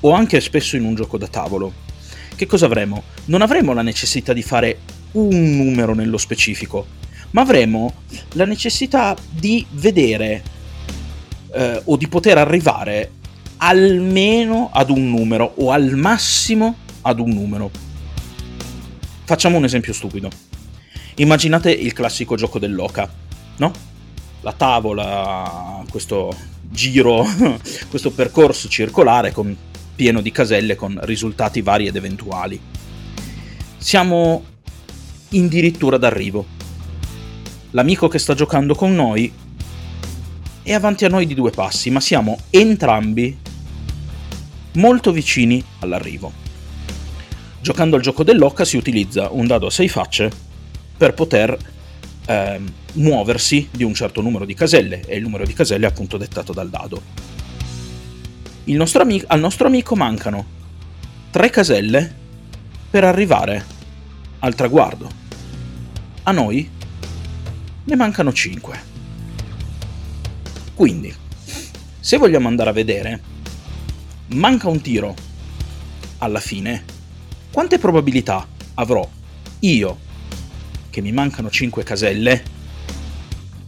O 0.00 0.12
anche 0.12 0.40
spesso 0.40 0.76
in 0.76 0.84
un 0.84 0.94
gioco 0.94 1.18
da 1.18 1.26
tavolo. 1.26 1.72
Che 2.36 2.46
cosa 2.46 2.66
avremo? 2.66 3.02
Non 3.26 3.42
avremo 3.42 3.72
la 3.72 3.82
necessità 3.82 4.32
di 4.32 4.42
fare 4.42 4.78
un 5.12 5.56
numero 5.56 5.94
nello 5.94 6.18
specifico, 6.18 6.86
ma 7.30 7.40
avremo 7.40 7.92
la 8.34 8.44
necessità 8.44 9.16
di 9.28 9.66
vedere 9.70 10.42
eh, 11.52 11.82
o 11.84 11.96
di 11.96 12.06
poter 12.06 12.38
arrivare 12.38 13.10
almeno 13.56 14.70
ad 14.72 14.90
un 14.90 15.10
numero 15.10 15.52
o 15.56 15.72
al 15.72 15.96
massimo 15.96 16.76
ad 17.02 17.18
un 17.18 17.30
numero. 17.30 17.70
Facciamo 19.24 19.56
un 19.56 19.64
esempio 19.64 19.92
stupido. 19.92 20.30
Immaginate 21.16 21.72
il 21.72 21.92
classico 21.92 22.36
gioco 22.36 22.60
dell'oca, 22.60 23.12
no? 23.56 23.87
La 24.48 24.54
tavola, 24.54 25.84
questo 25.90 26.34
giro, 26.62 27.22
questo 27.90 28.10
percorso 28.10 28.66
circolare 28.66 29.30
con, 29.30 29.54
pieno 29.94 30.22
di 30.22 30.32
caselle 30.32 30.74
con 30.74 30.98
risultati 31.02 31.60
vari 31.60 31.86
ed 31.86 31.96
eventuali. 31.96 32.58
Siamo 33.76 34.42
addirittura 35.30 35.98
d'arrivo. 35.98 36.46
L'amico 37.72 38.08
che 38.08 38.18
sta 38.18 38.32
giocando 38.32 38.74
con 38.74 38.94
noi 38.94 39.30
è 40.62 40.72
avanti 40.72 41.04
a 41.04 41.10
noi 41.10 41.26
di 41.26 41.34
due 41.34 41.50
passi, 41.50 41.90
ma 41.90 42.00
siamo 42.00 42.38
entrambi 42.48 43.36
molto 44.76 45.12
vicini 45.12 45.62
all'arrivo. 45.80 46.32
Giocando 47.60 47.96
al 47.96 48.02
gioco 48.02 48.24
dell'occa 48.24 48.64
si 48.64 48.78
utilizza 48.78 49.28
un 49.30 49.46
dado 49.46 49.66
a 49.66 49.70
sei 49.70 49.90
facce 49.90 50.32
per 50.96 51.12
poter 51.12 51.76
eh, 52.28 52.60
muoversi 52.92 53.68
di 53.70 53.84
un 53.84 53.94
certo 53.94 54.20
numero 54.20 54.44
di 54.44 54.52
caselle 54.52 55.00
e 55.06 55.16
il 55.16 55.22
numero 55.22 55.44
di 55.44 55.54
caselle 55.54 55.86
è 55.86 55.88
appunto 55.88 56.18
dettato 56.18 56.52
dal 56.52 56.68
dado. 56.68 57.00
Nostro 58.64 59.00
amico, 59.00 59.24
al 59.28 59.40
nostro 59.40 59.66
amico 59.66 59.96
mancano 59.96 60.44
tre 61.30 61.48
caselle 61.48 62.14
per 62.90 63.04
arrivare 63.04 63.64
al 64.40 64.54
traguardo. 64.54 65.10
A 66.24 66.32
noi 66.32 66.70
ne 67.84 67.96
mancano 67.96 68.30
5. 68.30 68.80
Quindi, 70.74 71.12
se 71.98 72.18
vogliamo 72.18 72.46
andare 72.46 72.68
a 72.68 72.74
vedere, 72.74 73.20
manca 74.28 74.68
un 74.68 74.82
tiro 74.82 75.14
alla 76.18 76.40
fine, 76.40 76.84
quante 77.50 77.78
probabilità 77.78 78.46
avrò 78.74 79.08
io, 79.60 79.98
che 80.98 81.04
mi 81.04 81.12
mancano 81.12 81.48
5 81.48 81.84
caselle, 81.84 82.42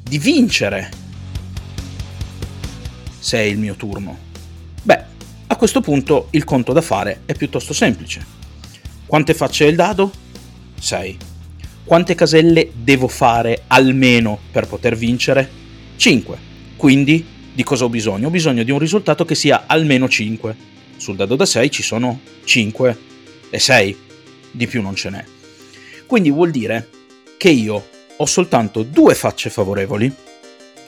di 0.02 0.18
vincere 0.18 0.90
se 3.20 3.38
è 3.38 3.42
il 3.42 3.56
mio 3.56 3.76
turno? 3.76 4.18
Beh, 4.82 5.04
a 5.46 5.54
questo 5.54 5.80
punto 5.80 6.26
il 6.30 6.42
conto 6.42 6.72
da 6.72 6.80
fare 6.80 7.22
è 7.26 7.34
piuttosto 7.34 7.72
semplice. 7.72 8.26
Quante 9.06 9.34
facce 9.34 9.64
è 9.64 9.68
il 9.68 9.76
dado? 9.76 10.10
6. 10.80 11.18
Quante 11.84 12.16
caselle 12.16 12.72
devo 12.74 13.06
fare 13.06 13.62
almeno 13.68 14.36
per 14.50 14.66
poter 14.66 14.96
vincere? 14.96 15.48
5. 15.94 16.36
Quindi 16.74 17.24
di 17.52 17.62
cosa 17.62 17.84
ho 17.84 17.88
bisogno? 17.88 18.26
Ho 18.26 18.30
bisogno 18.30 18.64
di 18.64 18.72
un 18.72 18.80
risultato 18.80 19.24
che 19.24 19.36
sia 19.36 19.64
almeno 19.66 20.08
5. 20.08 20.56
Sul 20.96 21.14
dado 21.14 21.36
da 21.36 21.46
6 21.46 21.70
ci 21.70 21.84
sono 21.84 22.18
5 22.42 22.98
e 23.50 23.58
6, 23.60 23.96
di 24.50 24.66
più 24.66 24.82
non 24.82 24.96
ce 24.96 25.10
n'è. 25.10 25.24
Quindi 26.06 26.32
vuol 26.32 26.50
dire 26.50 26.88
che 27.40 27.48
io 27.48 27.88
ho 28.18 28.26
soltanto 28.26 28.82
due 28.82 29.14
facce 29.14 29.48
favorevoli 29.48 30.14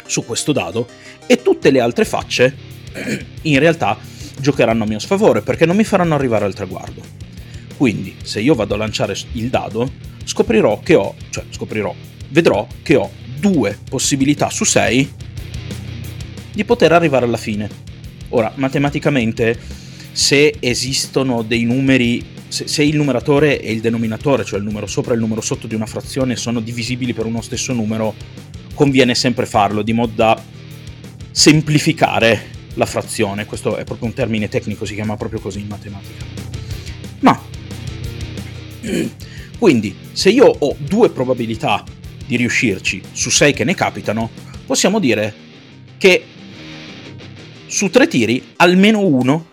su 0.04 0.22
questo 0.26 0.52
dado 0.52 0.86
e 1.24 1.40
tutte 1.40 1.70
le 1.70 1.80
altre 1.80 2.04
facce 2.04 2.54
in 3.40 3.58
realtà 3.58 3.96
giocheranno 4.38 4.84
a 4.84 4.86
mio 4.86 4.98
sfavore 4.98 5.40
perché 5.40 5.64
non 5.64 5.76
mi 5.76 5.84
faranno 5.84 6.14
arrivare 6.14 6.44
al 6.44 6.52
traguardo. 6.52 7.00
Quindi 7.78 8.16
se 8.22 8.42
io 8.42 8.54
vado 8.54 8.74
a 8.74 8.76
lanciare 8.76 9.16
il 9.32 9.48
dado 9.48 9.90
scoprirò 10.24 10.80
che 10.80 10.94
ho, 10.94 11.14
cioè 11.30 11.44
scoprirò, 11.48 11.94
vedrò 12.28 12.66
che 12.82 12.96
ho 12.96 13.10
due 13.40 13.78
possibilità 13.88 14.50
su 14.50 14.64
6 14.64 15.12
di 16.52 16.64
poter 16.66 16.92
arrivare 16.92 17.24
alla 17.24 17.38
fine. 17.38 17.66
Ora, 18.28 18.52
matematicamente, 18.56 19.58
se 20.12 20.54
esistono 20.60 21.40
dei 21.40 21.64
numeri, 21.64 22.22
se, 22.52 22.68
se, 22.68 22.82
il 22.82 22.96
numeratore 22.96 23.62
e 23.62 23.72
il 23.72 23.80
denominatore, 23.80 24.44
cioè 24.44 24.58
il 24.58 24.64
numero 24.66 24.86
sopra 24.86 25.12
e 25.12 25.14
il 25.14 25.22
numero 25.22 25.40
sotto 25.40 25.66
di 25.66 25.74
una 25.74 25.86
frazione, 25.86 26.36
sono 26.36 26.60
divisibili 26.60 27.14
per 27.14 27.24
uno 27.24 27.40
stesso 27.40 27.72
numero, 27.72 28.14
conviene 28.74 29.14
sempre 29.14 29.46
farlo, 29.46 29.80
di 29.80 29.94
modo 29.94 30.12
da 30.14 30.42
semplificare 31.30 32.50
la 32.74 32.84
frazione. 32.84 33.46
Questo 33.46 33.76
è 33.76 33.84
proprio 33.84 34.06
un 34.06 34.12
termine 34.12 34.50
tecnico, 34.50 34.84
si 34.84 34.92
chiama 34.92 35.16
proprio 35.16 35.40
così 35.40 35.60
in 35.60 35.66
matematica. 35.68 36.24
Ma, 37.20 37.40
quindi, 39.58 39.96
se 40.12 40.28
io 40.28 40.44
ho 40.44 40.76
due 40.78 41.08
probabilità 41.08 41.82
di 42.26 42.36
riuscirci 42.36 43.00
su 43.12 43.30
sei 43.30 43.54
che 43.54 43.64
ne 43.64 43.74
capitano, 43.74 44.28
possiamo 44.66 44.98
dire 44.98 45.32
che 45.96 46.22
su 47.64 47.88
tre 47.88 48.06
tiri 48.08 48.42
almeno 48.56 49.00
uno 49.00 49.46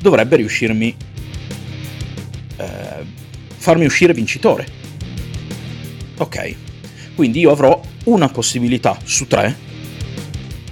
dovrebbe 0.00 0.36
riuscirmi 0.36 0.96
farmi 3.62 3.84
uscire 3.84 4.12
vincitore. 4.12 4.66
Ok, 6.18 6.56
quindi 7.14 7.38
io 7.38 7.52
avrò 7.52 7.80
una 8.04 8.28
possibilità 8.28 8.98
su 9.04 9.28
tre 9.28 9.70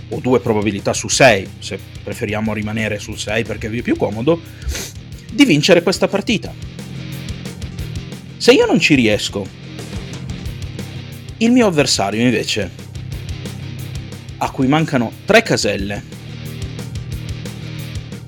o 0.09 0.19
due 0.19 0.41
probabilità 0.41 0.93
su 0.93 1.07
sei, 1.07 1.49
se 1.61 1.79
preferiamo 2.03 2.53
rimanere 2.53 2.99
sul 2.99 3.17
6 3.17 3.45
perché 3.45 3.69
vi 3.69 3.79
è 3.79 3.83
più 3.83 3.97
comodo, 3.97 4.41
di 5.33 5.45
vincere 5.45 5.85
questa 5.85 6.09
partita. 6.09 6.53
Se 8.37 8.53
io 8.53 8.67
non 8.67 8.81
ci 8.81 8.97
riesco, 8.97 9.47
il 11.39 11.53
mio 11.53 11.69
avversario 11.69 12.21
invece, 12.21 12.71
a 14.39 14.51
cui 14.51 14.67
mancano 14.67 15.13
tre 15.25 15.43
caselle, 15.43 16.03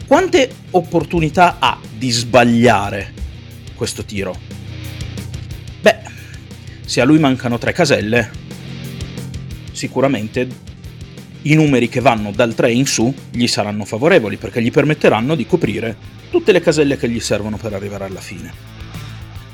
quante 0.06 0.48
opportunità 0.70 1.56
ha 1.58 1.80
di 1.98 2.10
sbagliare 2.10 3.12
questo 3.74 4.04
tiro? 4.04 4.51
Se 6.92 7.00
a 7.00 7.06
lui 7.06 7.18
mancano 7.18 7.56
tre 7.56 7.72
caselle, 7.72 8.30
sicuramente 9.72 10.46
i 11.40 11.54
numeri 11.54 11.88
che 11.88 12.00
vanno 12.00 12.32
dal 12.32 12.54
3 12.54 12.70
in 12.70 12.84
su 12.84 13.10
gli 13.30 13.46
saranno 13.46 13.86
favorevoli 13.86 14.36
perché 14.36 14.60
gli 14.60 14.70
permetteranno 14.70 15.34
di 15.34 15.46
coprire 15.46 15.96
tutte 16.28 16.52
le 16.52 16.60
caselle 16.60 16.98
che 16.98 17.08
gli 17.08 17.18
servono 17.18 17.56
per 17.56 17.72
arrivare 17.72 18.04
alla 18.04 18.20
fine. 18.20 18.52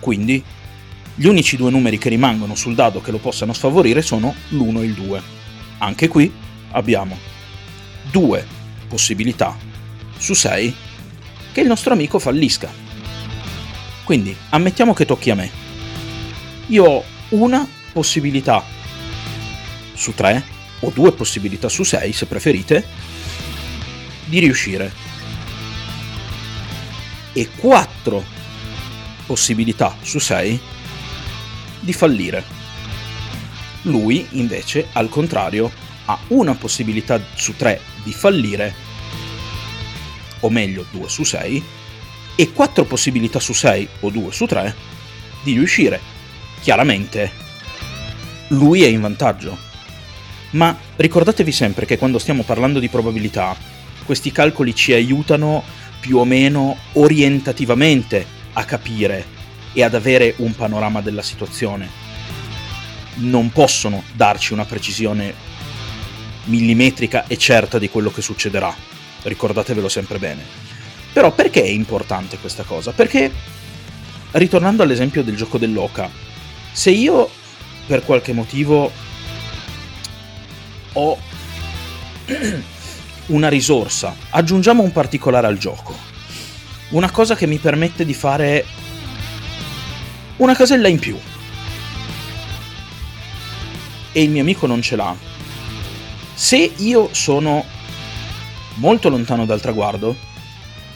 Quindi 0.00 0.42
gli 1.14 1.26
unici 1.28 1.56
due 1.56 1.70
numeri 1.70 1.96
che 1.96 2.08
rimangono 2.08 2.56
sul 2.56 2.74
dado 2.74 3.00
che 3.00 3.12
lo 3.12 3.18
possano 3.18 3.52
sfavorire 3.52 4.02
sono 4.02 4.34
l'1 4.48 4.80
e 4.80 4.84
il 4.84 4.94
2. 4.94 5.22
Anche 5.78 6.08
qui 6.08 6.32
abbiamo 6.72 7.16
due 8.10 8.44
possibilità 8.88 9.56
su 10.16 10.34
6 10.34 10.74
che 11.52 11.60
il 11.60 11.68
nostro 11.68 11.92
amico 11.92 12.18
fallisca. 12.18 12.68
Quindi 14.02 14.34
ammettiamo 14.48 14.92
che 14.92 15.04
tocchi 15.04 15.30
a 15.30 15.36
me. 15.36 15.50
Io 16.66 16.84
ho 16.84 17.16
una 17.30 17.66
possibilità 17.92 18.64
su 19.94 20.14
3 20.14 20.44
o 20.80 20.90
due 20.90 21.12
possibilità 21.12 21.68
su 21.68 21.82
6 21.82 22.12
se 22.12 22.26
preferite 22.26 22.86
di 24.24 24.38
riuscire 24.38 24.92
e 27.32 27.48
4 27.56 28.24
possibilità 29.26 29.96
su 30.02 30.18
6 30.18 30.60
di 31.80 31.92
fallire. 31.92 32.44
Lui 33.82 34.26
invece 34.30 34.88
al 34.92 35.08
contrario 35.08 35.70
ha 36.06 36.18
una 36.28 36.54
possibilità 36.54 37.20
su 37.34 37.54
3 37.56 37.80
di 38.02 38.12
fallire 38.12 38.86
o 40.40 40.50
meglio 40.50 40.86
2 40.90 41.08
su 41.08 41.24
6, 41.24 41.64
e 42.34 42.52
4 42.52 42.84
possibilità 42.84 43.40
su 43.40 43.52
6 43.52 43.88
o 44.00 44.10
2 44.10 44.32
su 44.32 44.46
3 44.46 44.74
di 45.42 45.52
riuscire. 45.54 46.17
Chiaramente 46.60 47.30
lui 48.48 48.82
è 48.82 48.86
in 48.86 49.00
vantaggio. 49.00 49.56
Ma 50.50 50.76
ricordatevi 50.96 51.52
sempre 51.52 51.84
che 51.86 51.98
quando 51.98 52.18
stiamo 52.18 52.42
parlando 52.42 52.78
di 52.78 52.88
probabilità, 52.88 53.56
questi 54.04 54.32
calcoli 54.32 54.74
ci 54.74 54.92
aiutano 54.92 55.62
più 56.00 56.16
o 56.18 56.24
meno 56.24 56.76
orientativamente 56.94 58.24
a 58.54 58.64
capire 58.64 59.36
e 59.72 59.82
ad 59.82 59.94
avere 59.94 60.34
un 60.38 60.54
panorama 60.54 61.00
della 61.00 61.22
situazione. 61.22 61.88
Non 63.16 63.50
possono 63.50 64.02
darci 64.12 64.52
una 64.52 64.64
precisione 64.64 65.34
millimetrica 66.44 67.26
e 67.26 67.36
certa 67.36 67.78
di 67.78 67.90
quello 67.90 68.10
che 68.10 68.22
succederà 68.22 68.74
ricordatevelo 69.22 69.88
sempre 69.88 70.18
bene. 70.18 70.42
Però 71.12 71.32
perché 71.32 71.62
è 71.62 71.68
importante 71.68 72.38
questa 72.38 72.62
cosa? 72.62 72.92
Perché, 72.92 73.30
ritornando 74.32 74.82
all'esempio 74.82 75.22
del 75.22 75.36
gioco 75.36 75.58
dell'oca, 75.58 76.08
se 76.78 76.90
io 76.90 77.28
per 77.88 78.04
qualche 78.04 78.32
motivo 78.32 78.92
ho 80.92 81.18
una 83.26 83.48
risorsa, 83.48 84.14
aggiungiamo 84.30 84.80
un 84.80 84.92
particolare 84.92 85.48
al 85.48 85.58
gioco, 85.58 85.92
una 86.90 87.10
cosa 87.10 87.34
che 87.34 87.48
mi 87.48 87.58
permette 87.58 88.04
di 88.04 88.14
fare 88.14 88.64
una 90.36 90.54
casella 90.54 90.86
in 90.86 91.00
più. 91.00 91.18
e 94.12 94.22
il 94.22 94.30
mio 94.30 94.42
amico 94.42 94.68
non 94.68 94.80
ce 94.80 94.94
l'ha, 94.94 95.16
se 96.32 96.74
io 96.76 97.08
sono 97.12 97.64
molto 98.74 99.08
lontano 99.08 99.46
dal 99.46 99.60
traguardo, 99.60 100.16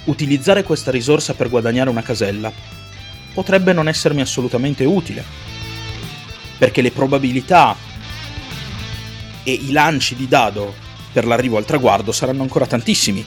utilizzare 0.04 0.62
questa 0.62 0.92
risorsa 0.92 1.34
per 1.34 1.48
guadagnare 1.48 1.90
una 1.90 2.02
casella 2.02 2.52
potrebbe 3.34 3.72
non 3.72 3.88
essermi 3.88 4.20
assolutamente 4.20 4.84
utile, 4.84 5.51
perché 6.62 6.80
le 6.80 6.92
probabilità 6.92 7.74
e 9.42 9.50
i 9.50 9.72
lanci 9.72 10.14
di 10.14 10.28
dado 10.28 10.72
per 11.12 11.26
l'arrivo 11.26 11.56
al 11.56 11.64
traguardo 11.64 12.12
saranno 12.12 12.42
ancora 12.42 12.66
tantissimi. 12.66 13.26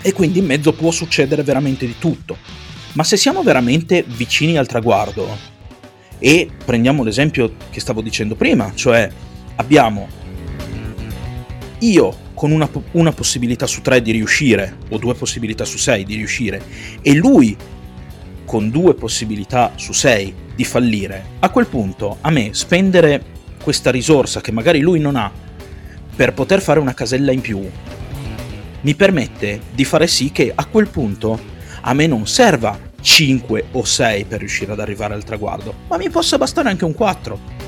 E 0.00 0.12
quindi 0.14 0.38
in 0.38 0.46
mezzo 0.46 0.72
può 0.72 0.90
succedere 0.90 1.42
veramente 1.42 1.84
di 1.84 1.96
tutto. 1.98 2.38
Ma 2.94 3.04
se 3.04 3.18
siamo 3.18 3.42
veramente 3.42 4.02
vicini 4.06 4.56
al 4.56 4.66
traguardo, 4.66 5.36
e 6.18 6.48
prendiamo 6.64 7.04
l'esempio 7.04 7.52
che 7.68 7.80
stavo 7.80 8.00
dicendo 8.00 8.34
prima, 8.34 8.72
cioè 8.74 9.10
abbiamo 9.56 10.08
io 11.80 12.16
con 12.32 12.50
una, 12.50 12.66
una 12.92 13.12
possibilità 13.12 13.66
su 13.66 13.82
tre 13.82 14.00
di 14.00 14.10
riuscire, 14.10 14.78
o 14.88 14.96
due 14.96 15.14
possibilità 15.14 15.66
su 15.66 15.76
sei 15.76 16.04
di 16.04 16.14
riuscire, 16.14 16.62
e 17.02 17.12
lui 17.12 17.54
con 18.44 18.70
due 18.70 18.94
possibilità 18.94 19.72
su 19.76 19.92
sei 19.92 20.34
di 20.54 20.64
fallire, 20.64 21.24
a 21.40 21.50
quel 21.50 21.66
punto 21.66 22.18
a 22.20 22.30
me 22.30 22.50
spendere 22.52 23.22
questa 23.62 23.90
risorsa 23.90 24.40
che 24.40 24.52
magari 24.52 24.80
lui 24.80 25.00
non 25.00 25.16
ha 25.16 25.30
per 26.14 26.34
poter 26.34 26.60
fare 26.60 26.80
una 26.80 26.94
casella 26.94 27.32
in 27.32 27.40
più 27.40 27.66
mi 28.82 28.94
permette 28.94 29.60
di 29.72 29.84
fare 29.84 30.06
sì 30.06 30.32
che 30.32 30.52
a 30.54 30.66
quel 30.66 30.88
punto 30.88 31.38
a 31.82 31.94
me 31.94 32.06
non 32.06 32.26
serva 32.26 32.78
5 33.00 33.66
o 33.72 33.84
6 33.84 34.24
per 34.24 34.40
riuscire 34.40 34.72
ad 34.72 34.80
arrivare 34.80 35.14
al 35.14 35.24
traguardo, 35.24 35.74
ma 35.88 35.96
mi 35.96 36.10
possa 36.10 36.38
bastare 36.38 36.68
anche 36.68 36.84
un 36.84 36.94
4. 36.94 37.60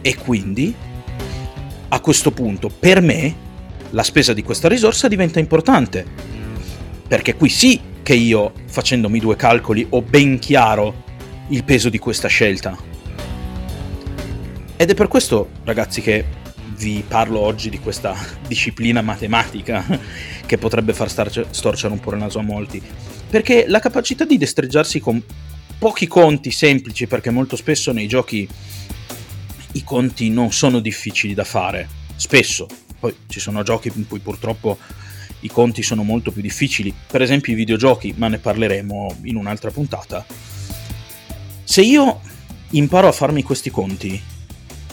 E 0.00 0.16
quindi 0.16 0.74
a 1.88 2.00
questo 2.00 2.30
punto 2.30 2.68
per 2.68 3.02
me 3.02 3.48
la 3.90 4.02
spesa 4.02 4.32
di 4.32 4.42
questa 4.42 4.68
risorsa 4.68 5.08
diventa 5.08 5.38
importante. 5.38 6.06
Perché 7.06 7.34
qui 7.34 7.48
sì 7.48 7.80
che 8.02 8.14
io, 8.14 8.52
facendomi 8.66 9.18
due 9.18 9.36
calcoli, 9.36 9.86
ho 9.90 10.02
ben 10.02 10.38
chiaro 10.38 11.04
il 11.48 11.64
peso 11.64 11.88
di 11.88 11.98
questa 11.98 12.28
scelta. 12.28 12.76
Ed 14.76 14.90
è 14.90 14.94
per 14.94 15.08
questo, 15.08 15.50
ragazzi, 15.64 16.00
che 16.00 16.24
vi 16.76 17.04
parlo 17.06 17.40
oggi 17.40 17.68
di 17.68 17.78
questa 17.78 18.16
disciplina 18.48 19.02
matematica 19.02 19.84
che 20.46 20.58
potrebbe 20.58 20.94
far 20.94 21.10
storcere 21.10 21.92
un 21.92 22.00
po' 22.00 22.12
il 22.12 22.18
naso 22.18 22.38
a 22.38 22.42
molti. 22.42 22.82
Perché 23.28 23.66
la 23.68 23.78
capacità 23.78 24.24
di 24.24 24.38
destreggiarsi 24.38 24.98
con 24.98 25.22
pochi 25.78 26.06
conti 26.06 26.50
semplici, 26.50 27.06
perché 27.06 27.30
molto 27.30 27.56
spesso 27.56 27.92
nei 27.92 28.08
giochi 28.08 28.48
i 29.72 29.84
conti 29.84 30.30
non 30.30 30.52
sono 30.52 30.80
difficili 30.80 31.34
da 31.34 31.44
fare, 31.44 31.88
spesso. 32.16 32.66
Poi 32.98 33.14
ci 33.28 33.40
sono 33.40 33.62
giochi 33.62 33.90
in 33.94 34.06
cui 34.06 34.18
purtroppo 34.18 34.78
i 35.40 35.48
conti 35.48 35.82
sono 35.82 36.02
molto 36.02 36.30
più 36.30 36.42
difficili, 36.42 36.92
per 37.06 37.22
esempio 37.22 37.52
i 37.52 37.56
videogiochi, 37.56 38.14
ma 38.16 38.28
ne 38.28 38.38
parleremo 38.38 39.16
in 39.22 39.36
un'altra 39.36 39.70
puntata. 39.70 40.24
Se 41.64 41.82
io 41.82 42.20
imparo 42.70 43.08
a 43.08 43.12
farmi 43.12 43.42
questi 43.42 43.70
conti, 43.70 44.20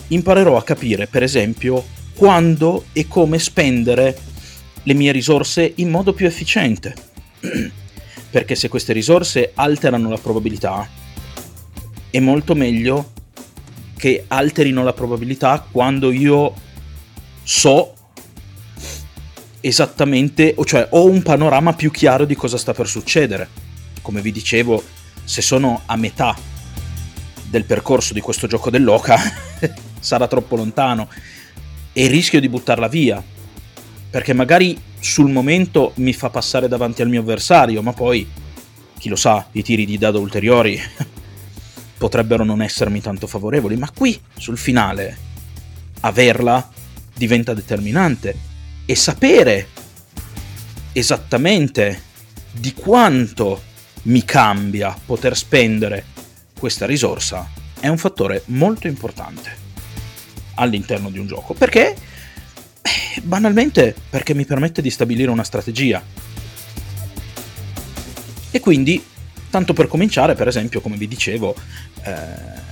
imparerò 0.10 0.58
a 0.58 0.64
capire, 0.64 1.08
per 1.08 1.24
esempio, 1.24 1.84
quando 2.16 2.86
e 2.94 3.08
come 3.08 3.40
spendere 3.40 4.18
le 4.84 4.94
mie 4.94 5.12
risorse 5.12 5.74
in 5.76 5.90
modo 5.90 6.14
più 6.14 6.26
efficiente. 6.26 6.96
Perché 8.30 8.56
se 8.56 8.70
queste 8.70 8.94
risorse 8.94 9.52
alterano 9.54 10.10
la 10.10 10.18
probabilità, 10.18 10.88
è 12.10 12.20
molto 12.20 12.56
meglio 12.56 13.12
che 13.98 14.26
alterino 14.28 14.84
la 14.84 14.94
probabilità 14.94 15.66
quando 15.70 16.12
io 16.12 16.54
so 17.44 17.97
esattamente, 19.68 20.56
cioè 20.64 20.88
ho 20.92 21.06
un 21.06 21.22
panorama 21.22 21.74
più 21.74 21.92
chiaro 21.92 22.26
di 22.26 22.36
cosa 22.36 22.58
sta 22.58 22.74
per 22.74 22.88
succedere. 22.88 23.50
Come 24.02 24.22
vi 24.22 24.32
dicevo, 24.32 24.84
se 25.24 25.42
sono 25.42 25.82
a 25.86 25.96
metà 25.96 26.36
del 27.50 27.66
percorso 27.66 28.14
di 28.14 28.22
questo 28.22 28.48
gioco 28.48 28.70
dell'oca, 28.70 29.18
sarà 30.00 30.28
troppo 30.28 30.56
lontano 30.56 31.10
e 31.94 32.08
rischio 32.08 32.40
di 32.40 32.50
buttarla 32.50 32.88
via. 32.88 33.24
Perché 34.10 34.34
magari 34.34 34.80
sul 35.00 35.30
momento 35.30 35.92
mi 35.96 36.14
fa 36.14 36.30
passare 36.30 36.68
davanti 36.68 37.02
al 37.02 37.10
mio 37.10 37.22
avversario, 37.22 37.82
ma 37.82 37.94
poi, 37.94 38.28
chi 38.98 39.10
lo 39.10 39.16
sa, 39.16 39.48
i 39.52 39.64
tiri 39.64 39.86
di 39.86 39.98
dado 39.98 40.20
ulteriori 40.20 40.80
potrebbero 41.98 42.44
non 42.44 42.62
essermi 42.62 43.02
tanto 43.02 43.28
favorevoli. 43.28 43.76
Ma 43.76 43.92
qui, 43.92 44.20
sul 44.38 44.58
finale, 44.58 45.18
averla 46.02 46.70
diventa 47.14 47.54
determinante 47.54 48.56
e 48.90 48.96
sapere 48.96 49.68
esattamente 50.94 52.02
di 52.50 52.74
quanto 52.74 53.62
mi 54.04 54.24
cambia 54.24 54.98
poter 55.06 55.36
spendere 55.36 56.06
questa 56.58 56.86
risorsa 56.86 57.48
è 57.80 57.90
un 57.90 57.98
fattore 57.98 58.44
molto 58.46 58.88
importante 58.88 59.66
all'interno 60.56 61.10
di 61.10 61.20
un 61.20 61.28
gioco. 61.28 61.54
Perché? 61.54 61.96
Eh, 62.82 63.22
banalmente 63.22 63.94
perché 64.10 64.34
mi 64.34 64.46
permette 64.46 64.82
di 64.82 64.90
stabilire 64.90 65.30
una 65.30 65.44
strategia. 65.44 66.02
E 68.50 68.60
quindi, 68.62 69.06
tanto 69.50 69.74
per 69.74 69.88
cominciare, 69.88 70.34
per 70.34 70.48
esempio, 70.48 70.80
come 70.80 70.96
vi 70.96 71.10
dicevo, 71.10 71.54
eh, 72.04 72.66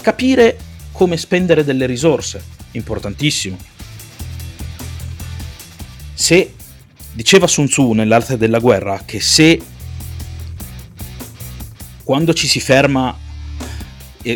capire 0.00 0.58
come 0.92 1.16
spendere 1.16 1.64
delle 1.64 1.86
risorse, 1.86 2.42
importantissimo. 2.72 3.58
Se 6.20 6.52
diceva 7.14 7.46
Sun 7.46 7.66
Tzu 7.66 7.92
nell'arte 7.92 8.36
della 8.36 8.58
guerra 8.58 9.04
che 9.06 9.20
se 9.20 9.58
quando 12.04 12.34
ci 12.34 12.46
si 12.46 12.60
ferma 12.60 13.18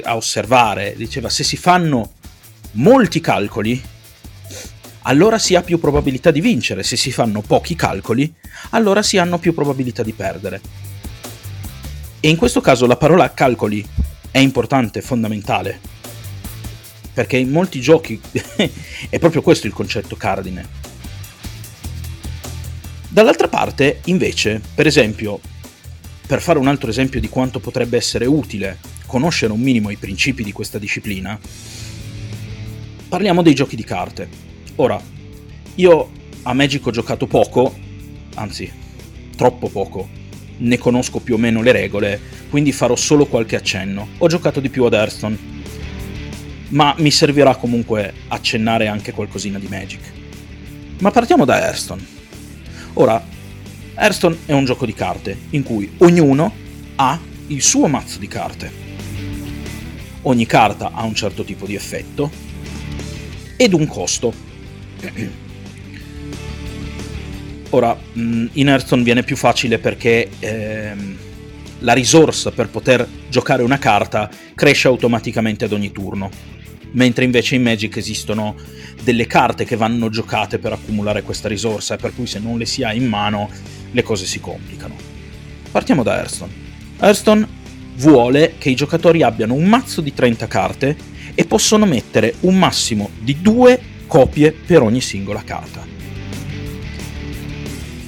a 0.04 0.16
osservare, 0.16 0.94
diceva 0.96 1.28
se 1.28 1.44
si 1.44 1.58
fanno 1.58 2.12
molti 2.72 3.20
calcoli, 3.20 3.80
allora 5.02 5.38
si 5.38 5.56
ha 5.56 5.62
più 5.62 5.78
probabilità 5.78 6.30
di 6.30 6.40
vincere, 6.40 6.82
se 6.82 6.96
si 6.96 7.12
fanno 7.12 7.42
pochi 7.42 7.76
calcoli, 7.76 8.32
allora 8.70 9.02
si 9.02 9.18
hanno 9.18 9.38
più 9.38 9.52
probabilità 9.52 10.02
di 10.02 10.14
perdere. 10.14 10.62
E 12.18 12.30
in 12.30 12.36
questo 12.36 12.62
caso 12.62 12.86
la 12.86 12.96
parola 12.96 13.34
calcoli 13.34 13.86
è 14.30 14.38
importante, 14.38 15.02
fondamentale, 15.02 15.78
perché 17.12 17.36
in 17.36 17.50
molti 17.50 17.82
giochi 17.82 18.18
è 19.10 19.18
proprio 19.18 19.42
questo 19.42 19.66
il 19.66 19.74
concetto 19.74 20.16
cardine. 20.16 20.93
Dall'altra 23.14 23.46
parte, 23.46 24.00
invece, 24.06 24.60
per 24.74 24.88
esempio, 24.88 25.38
per 26.26 26.42
fare 26.42 26.58
un 26.58 26.66
altro 26.66 26.90
esempio 26.90 27.20
di 27.20 27.28
quanto 27.28 27.60
potrebbe 27.60 27.96
essere 27.96 28.26
utile 28.26 28.76
conoscere 29.06 29.52
un 29.52 29.60
minimo 29.60 29.90
i 29.90 29.96
principi 29.96 30.42
di 30.42 30.50
questa 30.50 30.80
disciplina, 30.80 31.38
parliamo 33.08 33.40
dei 33.40 33.54
giochi 33.54 33.76
di 33.76 33.84
carte. 33.84 34.28
Ora, 34.74 35.00
io 35.76 36.10
a 36.42 36.52
Magic 36.54 36.84
ho 36.86 36.90
giocato 36.90 37.28
poco, 37.28 37.78
anzi, 38.34 38.68
troppo 39.36 39.68
poco, 39.68 40.08
ne 40.56 40.76
conosco 40.78 41.20
più 41.20 41.34
o 41.34 41.38
meno 41.38 41.62
le 41.62 41.70
regole, 41.70 42.20
quindi 42.50 42.72
farò 42.72 42.96
solo 42.96 43.26
qualche 43.26 43.54
accenno. 43.54 44.08
Ho 44.18 44.26
giocato 44.26 44.58
di 44.58 44.70
più 44.70 44.82
ad 44.82 44.92
Hearthstone, 44.92 45.38
ma 46.70 46.96
mi 46.98 47.12
servirà 47.12 47.54
comunque 47.54 48.12
accennare 48.26 48.88
anche 48.88 49.12
qualcosina 49.12 49.60
di 49.60 49.68
Magic. 49.68 50.00
Ma 50.98 51.12
partiamo 51.12 51.44
da 51.44 51.64
Hearthstone. 51.64 52.22
Ora, 52.94 53.22
Hearthstone 53.96 54.38
è 54.46 54.52
un 54.52 54.64
gioco 54.64 54.86
di 54.86 54.94
carte 54.94 55.36
in 55.50 55.64
cui 55.64 55.92
ognuno 55.98 56.52
ha 56.96 57.18
il 57.48 57.60
suo 57.60 57.88
mazzo 57.88 58.18
di 58.20 58.28
carte. 58.28 58.82
Ogni 60.22 60.46
carta 60.46 60.92
ha 60.92 61.02
un 61.02 61.14
certo 61.14 61.42
tipo 61.44 61.66
di 61.66 61.74
effetto 61.74 62.30
ed 63.56 63.72
un 63.72 63.86
costo. 63.86 64.32
Ora, 67.70 67.98
mm, 68.16 68.46
in 68.52 68.68
Hearthstone 68.68 69.02
viene 69.02 69.24
più 69.24 69.36
facile 69.36 69.78
perché 69.78 70.28
ehm, 70.38 71.16
la 71.80 71.92
risorsa 71.92 72.52
per 72.52 72.68
poter 72.68 73.06
giocare 73.28 73.64
una 73.64 73.78
carta 73.78 74.30
cresce 74.54 74.86
automaticamente 74.86 75.64
ad 75.64 75.72
ogni 75.72 75.90
turno, 75.90 76.30
mentre 76.94 77.24
invece 77.24 77.54
in 77.54 77.62
Magic 77.62 77.96
esistono 77.96 78.56
delle 79.02 79.26
carte 79.26 79.64
che 79.64 79.76
vanno 79.76 80.08
giocate 80.08 80.58
per 80.58 80.72
accumulare 80.72 81.22
questa 81.22 81.48
risorsa, 81.48 81.96
per 81.96 82.14
cui 82.14 82.26
se 82.26 82.38
non 82.38 82.58
le 82.58 82.66
si 82.66 82.82
ha 82.82 82.92
in 82.92 83.06
mano 83.06 83.48
le 83.90 84.02
cose 84.02 84.26
si 84.26 84.40
complicano. 84.40 84.96
Partiamo 85.70 86.02
da 86.02 86.16
Hearthstone. 86.16 86.52
Hearthstone 86.98 87.46
vuole 87.96 88.54
che 88.58 88.70
i 88.70 88.74
giocatori 88.74 89.22
abbiano 89.22 89.54
un 89.54 89.66
mazzo 89.66 90.00
di 90.00 90.12
30 90.12 90.46
carte 90.46 90.96
e 91.34 91.44
possono 91.44 91.84
mettere 91.84 92.34
un 92.40 92.58
massimo 92.58 93.10
di 93.20 93.40
due 93.40 93.78
copie 94.06 94.52
per 94.52 94.82
ogni 94.82 95.00
singola 95.00 95.42
carta. 95.42 95.84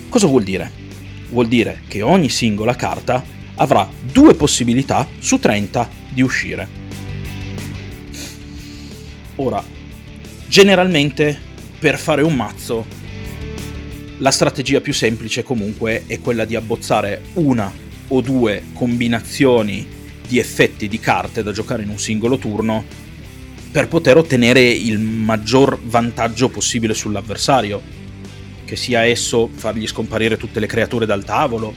Cosa 0.08 0.26
vuol 0.26 0.44
dire? 0.44 0.70
Vuol 1.30 1.48
dire 1.48 1.82
che 1.88 2.02
ogni 2.02 2.28
singola 2.28 2.74
carta 2.74 3.22
avrà 3.56 3.88
due 4.12 4.34
possibilità 4.34 5.06
su 5.18 5.38
30 5.38 5.88
di 6.10 6.22
uscire. 6.22 6.85
Ora, 9.36 9.62
generalmente 10.46 11.38
per 11.78 11.98
fare 11.98 12.22
un 12.22 12.34
mazzo 12.34 13.04
la 14.18 14.30
strategia 14.30 14.80
più 14.80 14.94
semplice 14.94 15.42
comunque 15.42 16.04
è 16.06 16.20
quella 16.20 16.46
di 16.46 16.56
abbozzare 16.56 17.22
una 17.34 17.70
o 18.08 18.20
due 18.22 18.62
combinazioni 18.72 19.86
di 20.26 20.38
effetti 20.38 20.88
di 20.88 20.98
carte 20.98 21.42
da 21.42 21.52
giocare 21.52 21.82
in 21.82 21.90
un 21.90 21.98
singolo 21.98 22.38
turno 22.38 22.84
per 23.70 23.88
poter 23.88 24.16
ottenere 24.16 24.62
il 24.62 24.98
maggior 24.98 25.78
vantaggio 25.82 26.48
possibile 26.48 26.94
sull'avversario, 26.94 27.82
che 28.64 28.74
sia 28.74 29.04
esso 29.04 29.50
fargli 29.52 29.86
scomparire 29.86 30.38
tutte 30.38 30.60
le 30.60 30.66
creature 30.66 31.04
dal 31.04 31.24
tavolo, 31.24 31.74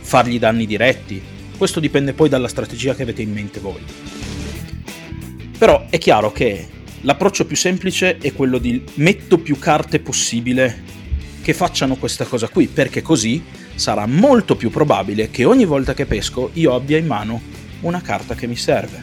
fargli 0.00 0.40
danni 0.40 0.66
diretti. 0.66 1.22
Questo 1.56 1.78
dipende 1.78 2.12
poi 2.12 2.28
dalla 2.28 2.48
strategia 2.48 2.96
che 2.96 3.02
avete 3.02 3.22
in 3.22 3.32
mente 3.32 3.60
voi. 3.60 3.80
Però 5.58 5.86
è 5.88 5.96
chiaro 5.96 6.32
che 6.32 6.68
l'approccio 7.00 7.46
più 7.46 7.56
semplice 7.56 8.18
è 8.18 8.34
quello 8.34 8.58
di 8.58 8.84
metto 8.94 9.38
più 9.38 9.58
carte 9.58 10.00
possibile 10.00 10.82
che 11.40 11.54
facciano 11.54 11.96
questa 11.96 12.24
cosa 12.24 12.48
qui, 12.48 12.66
perché 12.66 13.00
così 13.00 13.42
sarà 13.74 14.06
molto 14.06 14.56
più 14.56 14.68
probabile 14.68 15.30
che 15.30 15.44
ogni 15.44 15.64
volta 15.64 15.94
che 15.94 16.04
pesco 16.04 16.50
io 16.54 16.74
abbia 16.74 16.98
in 16.98 17.06
mano 17.06 17.40
una 17.80 18.02
carta 18.02 18.34
che 18.34 18.46
mi 18.46 18.56
serve. 18.56 19.02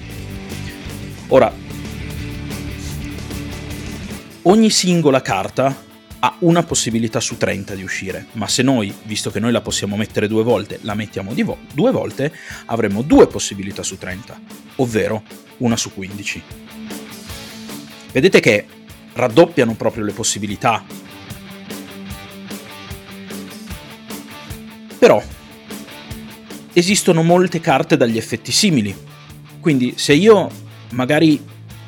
Ora, 1.30 1.52
ogni 4.44 4.70
singola 4.70 5.22
carta 5.22 5.76
ha 6.20 6.36
una 6.40 6.64
possibilità 6.64 7.20
su 7.20 7.38
30 7.38 7.74
di 7.74 7.84
uscire, 7.84 8.28
ma 8.34 8.48
se 8.48 8.62
noi, 8.62 8.94
visto 9.04 9.32
che 9.32 9.40
noi 9.40 9.52
la 9.52 9.62
possiamo 9.62 9.98
mettere 9.98 10.28
due 10.28 10.44
volte, 10.44 10.80
la 10.82 10.94
mettiamo 10.94 11.34
vo- 11.34 11.58
due 11.74 11.92
volte, 11.92 12.32
avremo 12.66 13.02
due 13.02 13.28
possibilità 13.28 13.82
su 13.84 13.98
30, 13.98 14.40
ovvero 14.76 15.24
una 15.58 15.78
su 15.78 15.94
15. 15.94 16.44
Vedete 18.12 18.40
che 18.40 18.66
raddoppiano 19.14 19.76
proprio 19.76 20.04
le 20.04 20.12
possibilità. 20.12 20.84
Però 25.00 25.22
esistono 26.74 27.24
molte 27.24 27.60
carte 27.60 27.98
dagli 27.98 28.18
effetti 28.18 28.52
simili, 28.52 28.96
quindi 29.60 29.94
se 29.98 30.14
io 30.14 30.50
magari 30.92 31.42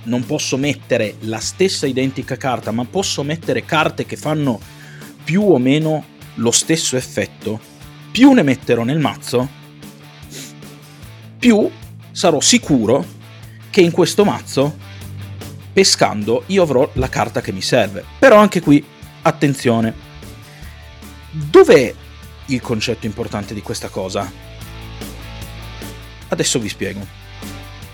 non 0.04 0.25
posso 0.25 0.58
mettere 0.58 1.15
la 1.21 1.39
stessa 1.39 1.88
identica 1.88 2.38
carta, 2.38 2.71
ma 2.71 2.86
posso 2.86 3.23
mettere 3.23 3.65
carte 3.65 4.06
che 4.06 4.15
fanno 4.15 4.60
più 5.23 5.41
o 5.41 5.58
meno 5.58 6.06
lo 6.36 6.51
stesso 6.51 6.97
effetto, 6.97 7.60
più 8.12 8.32
ne 8.34 8.43
metterò 8.43 8.84
nel 8.84 8.99
mazzo, 8.99 9.47
più 11.39 11.69
sarò 12.12 12.39
sicuro 12.39 13.14
che 13.76 13.82
in 13.82 13.92
questo 13.92 14.24
mazzo, 14.24 14.74
pescando, 15.74 16.44
io 16.46 16.64
avrò 16.64 16.90
la 16.94 17.10
carta 17.10 17.42
che 17.42 17.52
mi 17.52 17.62
serve. 17.62 18.06
Però 18.18 18.38
anche 18.38 18.62
qui, 18.62 18.82
attenzione, 19.24 19.94
dov'è 21.30 21.94
il 22.46 22.62
concetto 22.62 23.06
importante 23.06 23.54
di 23.54 23.62
questa 23.62 23.90
cosa? 23.90 24.32
Adesso 26.30 26.58
vi 26.60 26.70
spiego. 26.70 27.06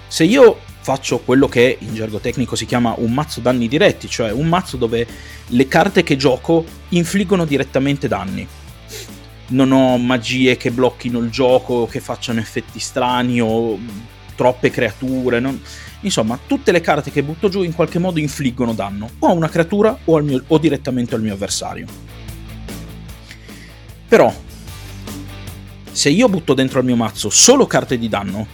Se 0.08 0.24
io 0.24 0.60
faccio 0.82 1.18
quello 1.18 1.48
che 1.48 1.78
in 1.80 1.96
gergo 1.96 2.20
tecnico 2.20 2.56
si 2.56 2.68
chiama 2.68 2.94
un 2.98 3.12
mazzo 3.12 3.40
danni 3.40 3.68
diretti, 3.68 4.08
cioè 4.08 4.32
un 4.32 4.48
mazzo 4.48 4.78
dove 4.78 5.08
le 5.48 5.68
carte 5.68 6.04
che 6.04 6.16
gioco 6.16 6.64
infliggono 6.90 7.44
direttamente 7.44 8.08
danni. 8.08 8.48
Non 9.48 9.72
ho 9.72 9.98
magie 9.98 10.58
che 10.58 10.70
blocchino 10.70 11.18
il 11.18 11.32
gioco, 11.32 11.88
che 11.88 12.00
facciano 12.00 12.40
effetti 12.40 12.78
strani 12.78 13.42
o 13.42 13.80
troppe 14.42 14.72
creature. 14.72 15.40
Non... 15.40 15.62
Insomma, 16.00 16.40
tutte 16.48 16.72
le 16.72 16.82
carte 16.82 17.12
che 17.12 17.22
butto 17.22 17.48
giù 17.48 17.62
in 17.62 17.76
qualche 17.76 18.00
modo 18.00 18.18
infliggono 18.18 18.74
danno, 18.74 19.08
o 19.20 19.28
a 19.28 19.34
una 19.34 19.50
creatura 19.50 19.96
o, 20.06 20.20
mio... 20.20 20.44
o 20.48 20.58
direttamente 20.58 21.14
al 21.14 21.22
mio 21.22 21.34
avversario. 21.34 21.86
Però, 24.08 24.34
se 25.92 26.10
io 26.10 26.28
butto 26.28 26.56
dentro 26.56 26.80
al 26.80 26.86
mio 26.86 26.96
mazzo 26.96 27.30
solo 27.30 27.68
carte 27.68 28.00
di 28.00 28.10
danno, 28.10 28.48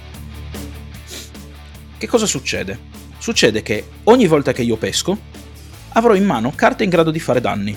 che 1.97 2.07
cosa 2.07 2.25
succede? 2.25 2.77
Succede 3.17 3.63
che 3.63 3.87
ogni 4.03 4.27
volta 4.27 4.51
che 4.51 4.63
io 4.63 4.75
pesco 4.75 5.17
avrò 5.93 6.15
in 6.15 6.25
mano 6.25 6.51
carte 6.53 6.83
in 6.83 6.89
grado 6.89 7.11
di 7.11 7.19
fare 7.19 7.39
danni, 7.39 7.75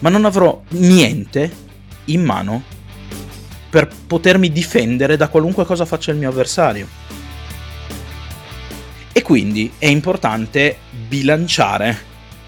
ma 0.00 0.10
non 0.10 0.26
avrò 0.26 0.62
niente 0.68 1.50
in 2.06 2.22
mano 2.22 2.62
per 3.70 3.88
potermi 4.06 4.52
difendere 4.52 5.16
da 5.16 5.28
qualunque 5.28 5.64
cosa 5.64 5.86
faccia 5.86 6.12
il 6.12 6.18
mio 6.18 6.28
avversario. 6.28 7.13
E 9.16 9.22
quindi 9.22 9.72
è 9.78 9.86
importante 9.86 10.78
bilanciare 11.08 11.96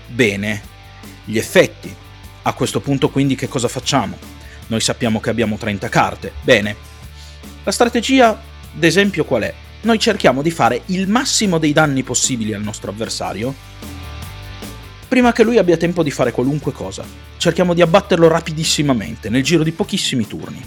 bene 0.09 0.61
gli 1.25 1.39
effetti. 1.39 1.95
A 2.43 2.53
questo 2.53 2.81
punto 2.81 3.09
quindi 3.09 3.37
che 3.37 3.49
cosa 3.49 3.69
facciamo? 3.69 4.19
Noi 4.67 4.81
sappiamo 4.81 5.21
che 5.21 5.31
abbiamo 5.31 5.57
30 5.57 5.89
carte. 5.89 6.33
Bene. 6.43 6.77
La 7.65 7.71
strategia, 7.73 8.29
ad 8.29 8.85
esempio, 8.85 9.25
qual 9.25 9.43
è? 9.43 9.55
noi 9.87 9.99
cerchiamo 10.01 10.43
di 10.43 10.51
fare 10.51 10.83
il 10.87 11.09
massimo 11.09 11.59
dei 11.59 11.73
danni 11.73 12.03
possibili 12.03 12.53
al 12.53 12.63
nostro 12.63 12.91
avversario 12.91 13.55
prima 15.07 15.33
che 15.33 15.45
lui 15.45 15.59
abbia 15.59 15.77
tempo 15.77 16.03
di 16.03 16.11
fare 16.11 16.33
qualunque 16.33 16.73
cosa. 16.73 17.05
Cerchiamo 17.37 17.73
di 17.73 17.81
abbatterlo 17.81 18.27
rapidissimamente, 18.27 19.31
nel 19.31 19.45
giro 19.45 19.63
di 19.63 19.71
pochissimi 19.71 20.27
turni. 20.27 20.61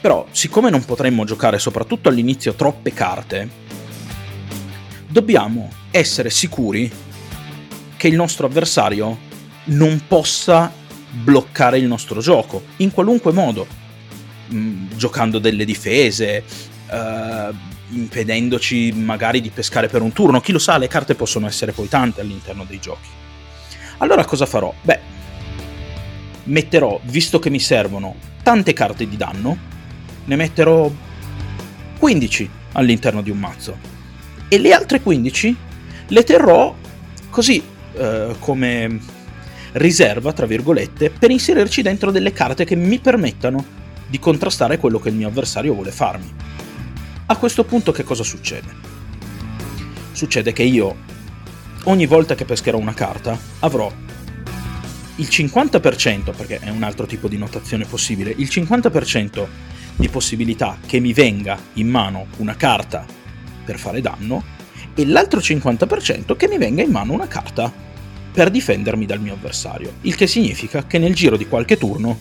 Però, 0.00 0.26
siccome 0.30 0.70
non 0.70 0.84
potremmo 0.84 1.24
giocare 1.24 1.58
soprattutto 1.58 2.08
all'inizio 2.08 2.54
troppe 2.54 2.92
carte, 2.92 3.48
dobbiamo 5.14 5.70
essere 5.92 6.28
sicuri 6.28 6.90
che 7.96 8.08
il 8.08 8.16
nostro 8.16 8.48
avversario 8.48 9.16
non 9.66 10.02
possa 10.08 10.72
bloccare 11.08 11.78
il 11.78 11.84
nostro 11.84 12.20
gioco, 12.20 12.64
in 12.78 12.90
qualunque 12.90 13.30
modo, 13.30 13.64
mm, 14.52 14.88
giocando 14.96 15.38
delle 15.38 15.64
difese, 15.64 16.42
uh, 16.90 17.54
impedendoci 17.90 18.90
magari 18.90 19.40
di 19.40 19.50
pescare 19.50 19.86
per 19.86 20.02
un 20.02 20.12
turno. 20.12 20.40
Chi 20.40 20.50
lo 20.50 20.58
sa, 20.58 20.78
le 20.78 20.88
carte 20.88 21.14
possono 21.14 21.46
essere 21.46 21.70
poi 21.70 21.86
tante 21.86 22.20
all'interno 22.20 22.64
dei 22.64 22.80
giochi. 22.80 23.08
Allora 23.98 24.24
cosa 24.24 24.46
farò? 24.46 24.74
Beh, 24.82 24.98
metterò, 26.46 26.98
visto 27.04 27.38
che 27.38 27.50
mi 27.50 27.60
servono 27.60 28.16
tante 28.42 28.72
carte 28.72 29.08
di 29.08 29.16
danno, 29.16 29.56
ne 30.24 30.34
metterò 30.34 30.90
15 32.00 32.50
all'interno 32.72 33.22
di 33.22 33.30
un 33.30 33.38
mazzo. 33.38 33.93
E 34.48 34.58
le 34.58 34.72
altre 34.72 35.00
15 35.00 35.56
le 36.08 36.24
terrò 36.24 36.74
così 37.30 37.62
eh, 37.96 38.34
come 38.38 39.00
riserva, 39.72 40.32
tra 40.32 40.46
virgolette, 40.46 41.10
per 41.10 41.30
inserirci 41.30 41.82
dentro 41.82 42.10
delle 42.10 42.32
carte 42.32 42.64
che 42.64 42.76
mi 42.76 42.98
permettano 42.98 43.82
di 44.06 44.18
contrastare 44.18 44.78
quello 44.78 44.98
che 44.98 45.08
il 45.08 45.14
mio 45.14 45.28
avversario 45.28 45.74
vuole 45.74 45.90
farmi. 45.90 46.32
A 47.26 47.36
questo 47.36 47.64
punto 47.64 47.90
che 47.90 48.04
cosa 48.04 48.22
succede? 48.22 48.92
Succede 50.12 50.52
che 50.52 50.62
io, 50.62 50.96
ogni 51.84 52.06
volta 52.06 52.34
che 52.34 52.44
pescherò 52.44 52.78
una 52.78 52.94
carta, 52.94 53.36
avrò 53.60 53.90
il 55.16 55.26
50%, 55.26 56.34
perché 56.36 56.58
è 56.58 56.70
un 56.70 56.82
altro 56.82 57.06
tipo 57.06 57.28
di 57.28 57.38
notazione 57.38 57.84
possibile, 57.84 58.32
il 58.36 58.48
50% 58.50 59.46
di 59.96 60.08
possibilità 60.08 60.78
che 60.84 61.00
mi 61.00 61.12
venga 61.12 61.58
in 61.74 61.88
mano 61.88 62.26
una 62.38 62.56
carta 62.56 63.06
per 63.64 63.78
fare 63.78 64.00
danno 64.00 64.42
e 64.94 65.06
l'altro 65.06 65.40
50% 65.40 66.36
che 66.36 66.48
mi 66.48 66.58
venga 66.58 66.82
in 66.82 66.90
mano 66.90 67.12
una 67.12 67.26
carta 67.26 67.72
per 68.32 68.50
difendermi 68.50 69.06
dal 69.06 69.20
mio 69.20 69.34
avversario. 69.34 69.94
Il 70.02 70.14
che 70.14 70.26
significa 70.26 70.86
che 70.86 70.98
nel 70.98 71.14
giro 71.14 71.36
di 71.36 71.46
qualche 71.46 71.76
turno 71.76 72.18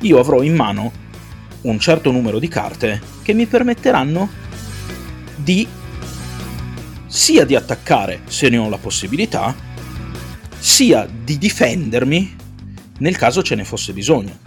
io 0.00 0.18
avrò 0.18 0.42
in 0.42 0.54
mano 0.54 0.92
un 1.62 1.78
certo 1.78 2.10
numero 2.10 2.38
di 2.38 2.48
carte 2.48 3.00
che 3.22 3.32
mi 3.34 3.46
permetteranno 3.46 4.28
di 5.36 5.66
sia 7.06 7.44
di 7.44 7.54
attaccare 7.54 8.22
se 8.24 8.48
ne 8.48 8.56
ho 8.56 8.68
la 8.70 8.78
possibilità, 8.78 9.54
sia 10.58 11.06
di 11.06 11.36
difendermi 11.36 12.36
nel 12.98 13.16
caso 13.16 13.42
ce 13.42 13.54
ne 13.54 13.64
fosse 13.64 13.92
bisogno. 13.92 14.38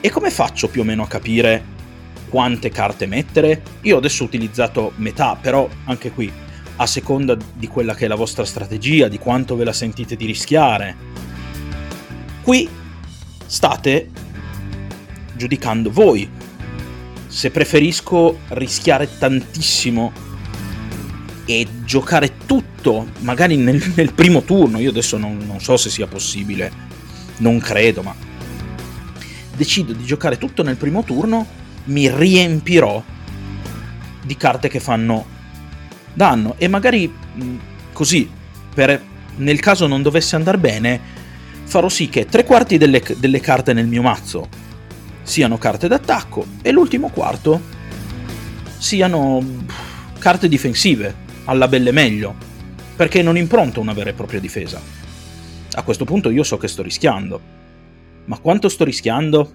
E 0.00 0.10
come 0.10 0.30
faccio 0.30 0.68
più 0.68 0.82
o 0.82 0.84
meno 0.84 1.02
a 1.02 1.08
capire 1.08 1.74
quante 2.28 2.70
carte 2.70 3.06
mettere? 3.06 3.62
Io 3.82 3.96
adesso 3.96 4.22
ho 4.22 4.26
utilizzato 4.26 4.92
metà, 4.96 5.36
però 5.40 5.68
anche 5.84 6.10
qui, 6.10 6.30
a 6.76 6.86
seconda 6.86 7.36
di 7.54 7.66
quella 7.68 7.94
che 7.94 8.04
è 8.04 8.08
la 8.08 8.14
vostra 8.14 8.44
strategia, 8.44 9.08
di 9.08 9.18
quanto 9.18 9.56
ve 9.56 9.64
la 9.64 9.72
sentite 9.72 10.16
di 10.16 10.26
rischiare, 10.26 10.96
qui 12.42 12.68
state 13.46 14.10
giudicando 15.34 15.90
voi. 15.90 16.28
Se 17.26 17.50
preferisco 17.50 18.40
rischiare 18.48 19.08
tantissimo 19.18 20.12
e 21.44 21.66
giocare 21.84 22.32
tutto, 22.46 23.06
magari 23.20 23.56
nel, 23.56 23.82
nel 23.94 24.12
primo 24.12 24.42
turno, 24.42 24.78
io 24.78 24.90
adesso 24.90 25.16
non, 25.16 25.38
non 25.46 25.60
so 25.60 25.76
se 25.76 25.90
sia 25.90 26.06
possibile, 26.06 26.72
non 27.38 27.58
credo, 27.58 28.02
ma 28.02 28.14
decido 29.56 29.92
di 29.92 30.04
giocare 30.04 30.38
tutto 30.38 30.62
nel 30.62 30.76
primo 30.76 31.02
turno, 31.02 31.64
mi 31.86 32.10
riempirò 32.10 33.02
di 34.22 34.36
carte 34.36 34.68
che 34.68 34.80
fanno 34.80 35.26
danno 36.12 36.54
e 36.58 36.68
magari 36.68 37.08
mh, 37.08 37.54
così, 37.92 38.28
per, 38.74 39.02
nel 39.36 39.60
caso 39.60 39.86
non 39.86 40.02
dovesse 40.02 40.36
andare 40.36 40.58
bene, 40.58 41.00
farò 41.64 41.88
sì 41.88 42.08
che 42.08 42.26
tre 42.26 42.44
quarti 42.44 42.78
delle, 42.78 43.02
delle 43.18 43.40
carte 43.40 43.72
nel 43.72 43.86
mio 43.86 44.02
mazzo 44.02 44.48
siano 45.22 45.58
carte 45.58 45.88
d'attacco 45.88 46.46
e 46.62 46.70
l'ultimo 46.70 47.08
quarto 47.08 47.60
siano 48.78 49.44
carte 50.18 50.48
difensive, 50.48 51.24
alla 51.44 51.68
belle 51.68 51.92
meglio, 51.92 52.34
perché 52.94 53.22
non 53.22 53.36
impronto 53.36 53.80
una 53.80 53.92
vera 53.92 54.10
e 54.10 54.14
propria 54.14 54.40
difesa. 54.40 54.80
A 55.72 55.82
questo 55.82 56.04
punto 56.04 56.30
io 56.30 56.42
so 56.42 56.56
che 56.56 56.68
sto 56.68 56.82
rischiando. 56.82 57.40
Ma 58.26 58.38
quanto 58.38 58.68
sto 58.68 58.84
rischiando? 58.84 59.52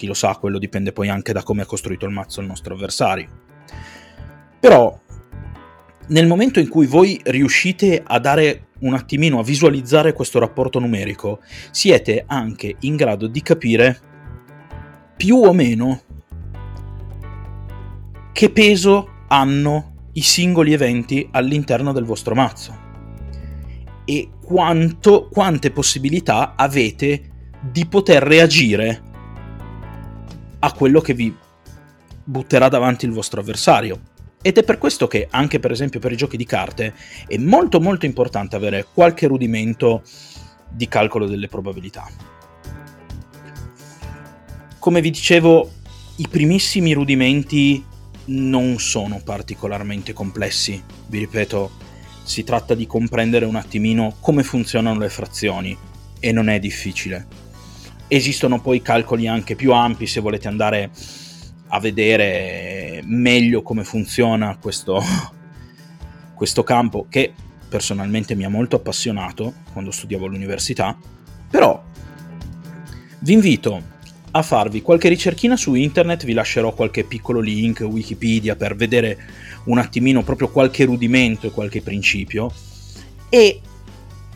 Chi 0.00 0.06
lo 0.06 0.14
sa, 0.14 0.34
quello 0.36 0.58
dipende 0.58 0.92
poi 0.92 1.10
anche 1.10 1.34
da 1.34 1.42
come 1.42 1.60
ha 1.60 1.66
costruito 1.66 2.06
il 2.06 2.12
mazzo 2.12 2.40
il 2.40 2.46
nostro 2.46 2.72
avversario. 2.72 3.28
Però, 4.58 4.98
nel 6.06 6.26
momento 6.26 6.58
in 6.58 6.70
cui 6.70 6.86
voi 6.86 7.20
riuscite 7.22 8.02
a 8.02 8.18
dare 8.18 8.68
un 8.78 8.94
attimino 8.94 9.38
a 9.38 9.42
visualizzare 9.42 10.14
questo 10.14 10.38
rapporto 10.38 10.78
numerico, 10.78 11.40
siete 11.70 12.24
anche 12.26 12.76
in 12.80 12.96
grado 12.96 13.26
di 13.26 13.42
capire 13.42 14.00
più 15.18 15.36
o 15.36 15.52
meno 15.52 16.00
che 18.32 18.48
peso 18.48 19.24
hanno 19.28 20.08
i 20.14 20.22
singoli 20.22 20.72
eventi 20.72 21.28
all'interno 21.30 21.92
del 21.92 22.04
vostro 22.04 22.34
mazzo 22.34 22.74
e 24.06 24.30
quanto, 24.42 25.28
quante 25.30 25.70
possibilità 25.70 26.54
avete 26.56 27.50
di 27.60 27.84
poter 27.84 28.22
reagire 28.22 29.08
a 30.60 30.72
quello 30.72 31.00
che 31.00 31.14
vi 31.14 31.34
butterà 32.22 32.68
davanti 32.68 33.04
il 33.04 33.12
vostro 33.12 33.40
avversario. 33.40 34.08
Ed 34.42 34.56
è 34.56 34.62
per 34.62 34.78
questo 34.78 35.06
che 35.06 35.28
anche 35.30 35.58
per 35.58 35.70
esempio 35.70 36.00
per 36.00 36.12
i 36.12 36.16
giochi 36.16 36.38
di 36.38 36.46
carte 36.46 36.94
è 37.26 37.36
molto 37.36 37.80
molto 37.80 38.06
importante 38.06 38.56
avere 38.56 38.86
qualche 38.92 39.26
rudimento 39.26 40.02
di 40.70 40.88
calcolo 40.88 41.26
delle 41.26 41.48
probabilità. 41.48 42.08
Come 44.78 45.00
vi 45.02 45.10
dicevo, 45.10 45.70
i 46.16 46.28
primissimi 46.28 46.94
rudimenti 46.94 47.84
non 48.26 48.78
sono 48.78 49.20
particolarmente 49.22 50.14
complessi. 50.14 50.82
Vi 51.06 51.18
ripeto, 51.18 51.70
si 52.22 52.44
tratta 52.44 52.74
di 52.74 52.86
comprendere 52.86 53.44
un 53.44 53.56
attimino 53.56 54.16
come 54.20 54.42
funzionano 54.42 54.98
le 54.98 55.10
frazioni 55.10 55.76
e 56.18 56.32
non 56.32 56.48
è 56.48 56.58
difficile. 56.58 57.26
Esistono 58.12 58.60
poi 58.60 58.82
calcoli 58.82 59.28
anche 59.28 59.54
più 59.54 59.72
ampi 59.72 60.08
se 60.08 60.18
volete 60.18 60.48
andare 60.48 60.90
a 61.68 61.78
vedere 61.78 63.02
meglio 63.04 63.62
come 63.62 63.84
funziona 63.84 64.58
questo, 64.60 65.00
questo 66.34 66.64
campo 66.64 67.06
che 67.08 67.32
personalmente 67.68 68.34
mi 68.34 68.44
ha 68.44 68.48
molto 68.48 68.74
appassionato 68.74 69.54
quando 69.72 69.92
studiavo 69.92 70.26
all'università, 70.26 70.98
però 71.48 71.80
vi 73.20 73.32
invito 73.32 73.80
a 74.32 74.42
farvi 74.42 74.82
qualche 74.82 75.08
ricerchina 75.08 75.56
su 75.56 75.74
internet, 75.74 76.24
vi 76.24 76.32
lascerò 76.32 76.74
qualche 76.74 77.04
piccolo 77.04 77.38
link, 77.38 77.86
Wikipedia, 77.88 78.56
per 78.56 78.74
vedere 78.74 79.18
un 79.66 79.78
attimino 79.78 80.24
proprio 80.24 80.48
qualche 80.50 80.84
rudimento 80.84 81.46
e 81.46 81.52
qualche 81.52 81.80
principio. 81.80 82.52
E 83.28 83.60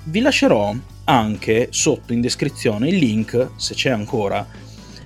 vi 0.04 0.20
lascerò 0.20 0.72
anche 1.04 1.68
sotto 1.70 2.12
in 2.12 2.20
descrizione 2.20 2.88
il 2.88 2.96
link, 2.96 3.50
se 3.56 3.74
c'è 3.74 3.90
ancora, 3.90 4.46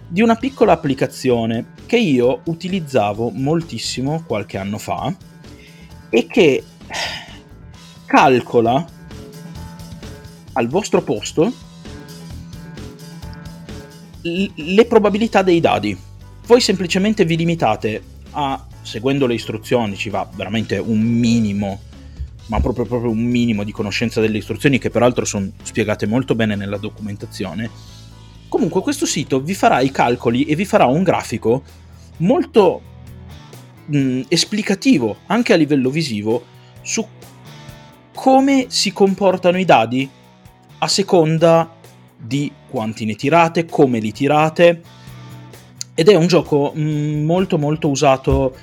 di 0.06 0.22
una 0.22 0.36
piccola 0.36 0.72
applicazione 0.72 1.72
che 1.86 1.98
io 1.98 2.40
utilizzavo 2.44 3.30
moltissimo 3.30 4.24
qualche 4.26 4.56
anno 4.56 4.78
fa 4.78 5.14
e 6.08 6.26
che 6.26 6.64
calcola 8.06 8.86
al 10.52 10.68
vostro 10.68 11.02
posto 11.02 11.52
le 14.22 14.84
probabilità 14.86 15.42
dei 15.42 15.60
dadi. 15.60 15.96
Voi 16.46 16.60
semplicemente 16.60 17.24
vi 17.24 17.36
limitate 17.36 18.02
a, 18.30 18.66
seguendo 18.82 19.26
le 19.26 19.34
istruzioni, 19.34 19.96
ci 19.96 20.08
va 20.08 20.28
veramente 20.34 20.78
un 20.78 21.00
minimo 21.00 21.80
ma 22.48 22.60
proprio, 22.60 22.84
proprio 22.84 23.10
un 23.10 23.22
minimo 23.24 23.64
di 23.64 23.72
conoscenza 23.72 24.20
delle 24.20 24.38
istruzioni 24.38 24.78
che 24.78 24.90
peraltro 24.90 25.24
sono 25.24 25.50
spiegate 25.62 26.06
molto 26.06 26.34
bene 26.34 26.56
nella 26.56 26.78
documentazione, 26.78 27.70
comunque 28.48 28.80
questo 28.80 29.06
sito 29.06 29.40
vi 29.40 29.54
farà 29.54 29.80
i 29.80 29.90
calcoli 29.90 30.44
e 30.44 30.54
vi 30.54 30.64
farà 30.64 30.86
un 30.86 31.02
grafico 31.02 31.62
molto 32.18 32.82
mh, 33.86 34.22
esplicativo, 34.28 35.18
anche 35.26 35.52
a 35.52 35.56
livello 35.56 35.90
visivo, 35.90 36.44
su 36.82 37.06
come 38.14 38.66
si 38.68 38.92
comportano 38.92 39.58
i 39.58 39.64
dadi 39.64 40.08
a 40.78 40.88
seconda 40.88 41.72
di 42.16 42.50
quanti 42.68 43.04
ne 43.04 43.14
tirate, 43.14 43.66
come 43.66 43.98
li 43.98 44.12
tirate. 44.12 44.82
Ed 45.94 46.08
è 46.08 46.14
un 46.14 46.26
gioco 46.26 46.72
mh, 46.74 47.24
molto 47.24 47.58
molto 47.58 47.88
usato 47.88 48.56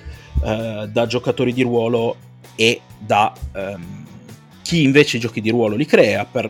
eh, 0.43 0.89
da 0.91 1.06
giocatori 1.06 1.54
di 1.54 1.63
ruolo 1.63 2.15
e 2.56 2.82
da 2.97 3.34
ehm, 3.53 4.05
chi 4.62 4.84
invece 4.84 5.17
i 5.17 5.19
giochi 5.19 5.41
di 5.41 5.49
ruolo 5.49 5.75
li 5.75 5.86
crea 5.86 6.25
per 6.25 6.49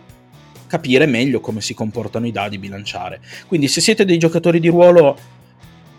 capire 0.67 1.05
meglio 1.05 1.39
come 1.39 1.61
si 1.61 1.73
comportano 1.73 2.25
i 2.25 2.31
dadi 2.31 2.57
bilanciare. 2.57 3.21
Quindi 3.47 3.67
se 3.67 3.81
siete 3.81 4.05
dei 4.05 4.17
giocatori 4.17 4.59
di 4.59 4.69
ruolo 4.69 5.17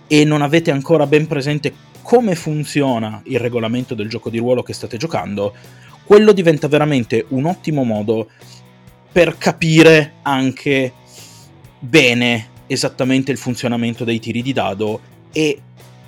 e 0.07 0.25
non 0.25 0.43
avete 0.43 0.71
ancora 0.71 1.07
ben 1.07 1.27
presente 1.27 1.73
come 2.03 2.35
funziona 2.35 3.21
il 3.25 3.39
regolamento 3.39 3.95
del 3.95 4.09
gioco 4.09 4.31
di 4.31 4.39
ruolo 4.39 4.63
che 4.63 4.73
state 4.73 4.97
giocando, 4.97 5.55
quello 6.05 6.33
diventa 6.33 6.69
veramente 6.69 7.27
un 7.31 7.47
ottimo 7.47 7.83
modo 7.83 8.29
per 9.11 9.37
capire 9.39 10.15
anche 10.23 10.93
bene 11.79 12.49
esattamente 12.67 13.33
il 13.33 13.39
funzionamento 13.39 14.05
dei 14.05 14.19
tiri 14.19 14.43
di 14.43 14.53
dado 14.53 15.01
e 15.33 15.61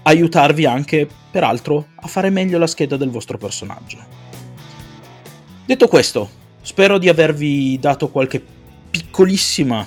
aiutarvi 0.02 0.66
anche, 0.66 1.08
peraltro, 1.30 1.88
a 1.96 2.06
fare 2.06 2.30
meglio 2.30 2.58
la 2.58 2.66
scheda 2.66 2.96
del 2.96 3.10
vostro 3.10 3.38
personaggio. 3.38 4.17
Detto 5.68 5.86
questo, 5.86 6.30
spero 6.62 6.96
di 6.96 7.10
avervi 7.10 7.78
dato 7.78 8.08
qualche 8.08 8.42
piccolissima 8.88 9.86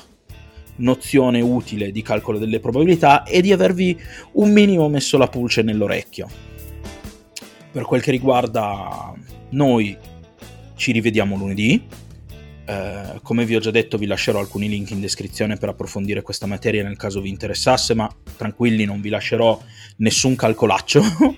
nozione 0.76 1.41
utile 1.41 1.91
di 1.91 2.04
calcolo 2.04 2.38
delle 2.38 2.60
probabilità 2.60 3.24
e 3.24 3.41
di 3.41 3.52
avervi 3.52 4.00
un 4.34 4.52
minimo 4.52 4.88
messo 4.89 5.17
la 5.17 5.26
pulce 5.26 5.63
nell'orecchio. 5.63 6.30
Per 7.72 7.82
quel 7.82 8.00
che 8.00 8.12
riguarda 8.12 9.12
noi, 9.50 9.98
ci 10.76 10.91
rivediamo 10.91 11.36
lunedì 11.36 11.84
eh, 12.63 13.20
come 13.24 13.44
vi 13.44 13.56
ho 13.56 13.60
già 13.60 13.72
detto 13.72 13.98
vi 13.98 14.06
lascerò 14.06 14.38
alcuni 14.38 14.70
link 14.70 14.91
in 14.91 15.02
descrizione 15.02 15.58
per 15.58 15.70
approfondire 15.70 16.22
questa 16.22 16.46
materia 16.46 16.84
nel 16.84 16.96
caso 16.96 17.22
vi 17.22 17.30
interessasse, 17.30 17.96
ma 17.96 18.08
tranquilli 18.38 18.86
non 18.86 19.02
vi 19.02 19.10
lascerò 19.10 19.60
nessun 19.98 20.36
calcolaccio. 20.36 21.02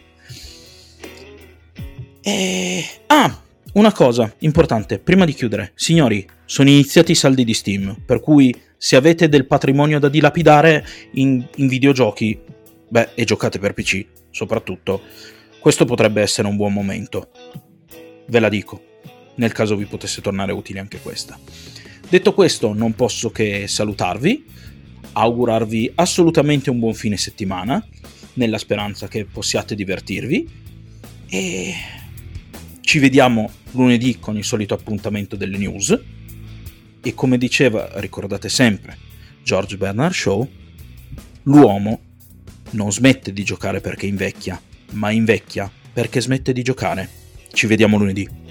e... 2.20 2.86
Ah, 3.08 3.43
una 3.74 3.92
cosa 3.92 4.34
importante, 4.40 5.00
prima 5.00 5.26
di 5.26 5.34
chiudere. 5.34 5.72
Signori, 5.76 6.28
sono 6.46 6.70
iniziati 6.70 7.12
i 7.12 7.16
saldi 7.16 7.44
di 7.44 7.54
Steam, 7.54 7.98
per 8.06 8.20
cui 8.20 8.54
se 8.78 8.96
avete 8.96 9.30
del 9.30 9.48
patrimonio 9.48 10.00
da 10.00 10.10
dilapidare 10.10 10.86
in, 11.14 11.46
in 11.56 11.68
videogiochi, 11.68 12.40
beh, 12.88 13.10
e 13.16 13.24
giocate 13.24 13.60
per 13.60 13.74
PC 13.74 14.06
soprattutto, 14.30 15.02
questo 15.60 15.86
potrebbe 15.86 16.22
essere 16.22 16.48
un 16.48 16.56
buon 16.56 16.74
momento. 16.74 17.30
Ve 18.28 18.40
la 18.40 18.50
dico 18.50 18.92
nel 19.36 19.52
caso 19.52 19.76
vi 19.76 19.86
potesse 19.86 20.22
tornare 20.22 20.52
utile 20.52 20.80
anche 20.80 21.00
questa. 21.00 21.40
Detto 22.10 22.34
questo, 22.34 22.74
non 22.74 22.94
posso 22.94 23.32
che 23.32 23.68
salutarvi, 23.68 24.46
augurarvi 25.14 25.94
assolutamente 25.96 26.70
un 26.70 26.80
buon 26.80 26.94
fine 26.94 27.18
settimana, 27.18 27.86
nella 28.34 28.58
speranza 28.58 29.08
che 29.08 29.26
possiate 29.26 29.76
divertirvi 29.76 30.50
e 31.30 31.74
ci 32.84 33.00
vediamo 33.00 33.50
lunedì 33.72 34.20
con 34.20 34.36
il 34.38 34.44
solito 34.44 34.74
appuntamento 34.74 35.38
delle 35.38 35.58
news 35.58 35.98
e 37.02 37.14
come 37.14 37.38
diceva, 37.38 37.90
ricordate 37.96 38.50
sempre, 38.50 38.98
George 39.42 39.78
Bernard 39.78 40.14
Shaw, 40.14 40.48
l'uomo 41.44 42.00
non 42.72 42.92
smette 42.92 43.32
di 43.32 43.44
giocare 43.44 43.80
perché 43.80 44.06
invecchia, 44.06 44.62
ma 44.92 45.12
invecchia 45.12 45.72
perché 45.94 46.22
smette 46.22 46.54
di 46.54 46.62
giocare. 46.62 47.10
Ci 47.52 47.68
vediamo 47.68 47.98
lunedì. 47.98 48.43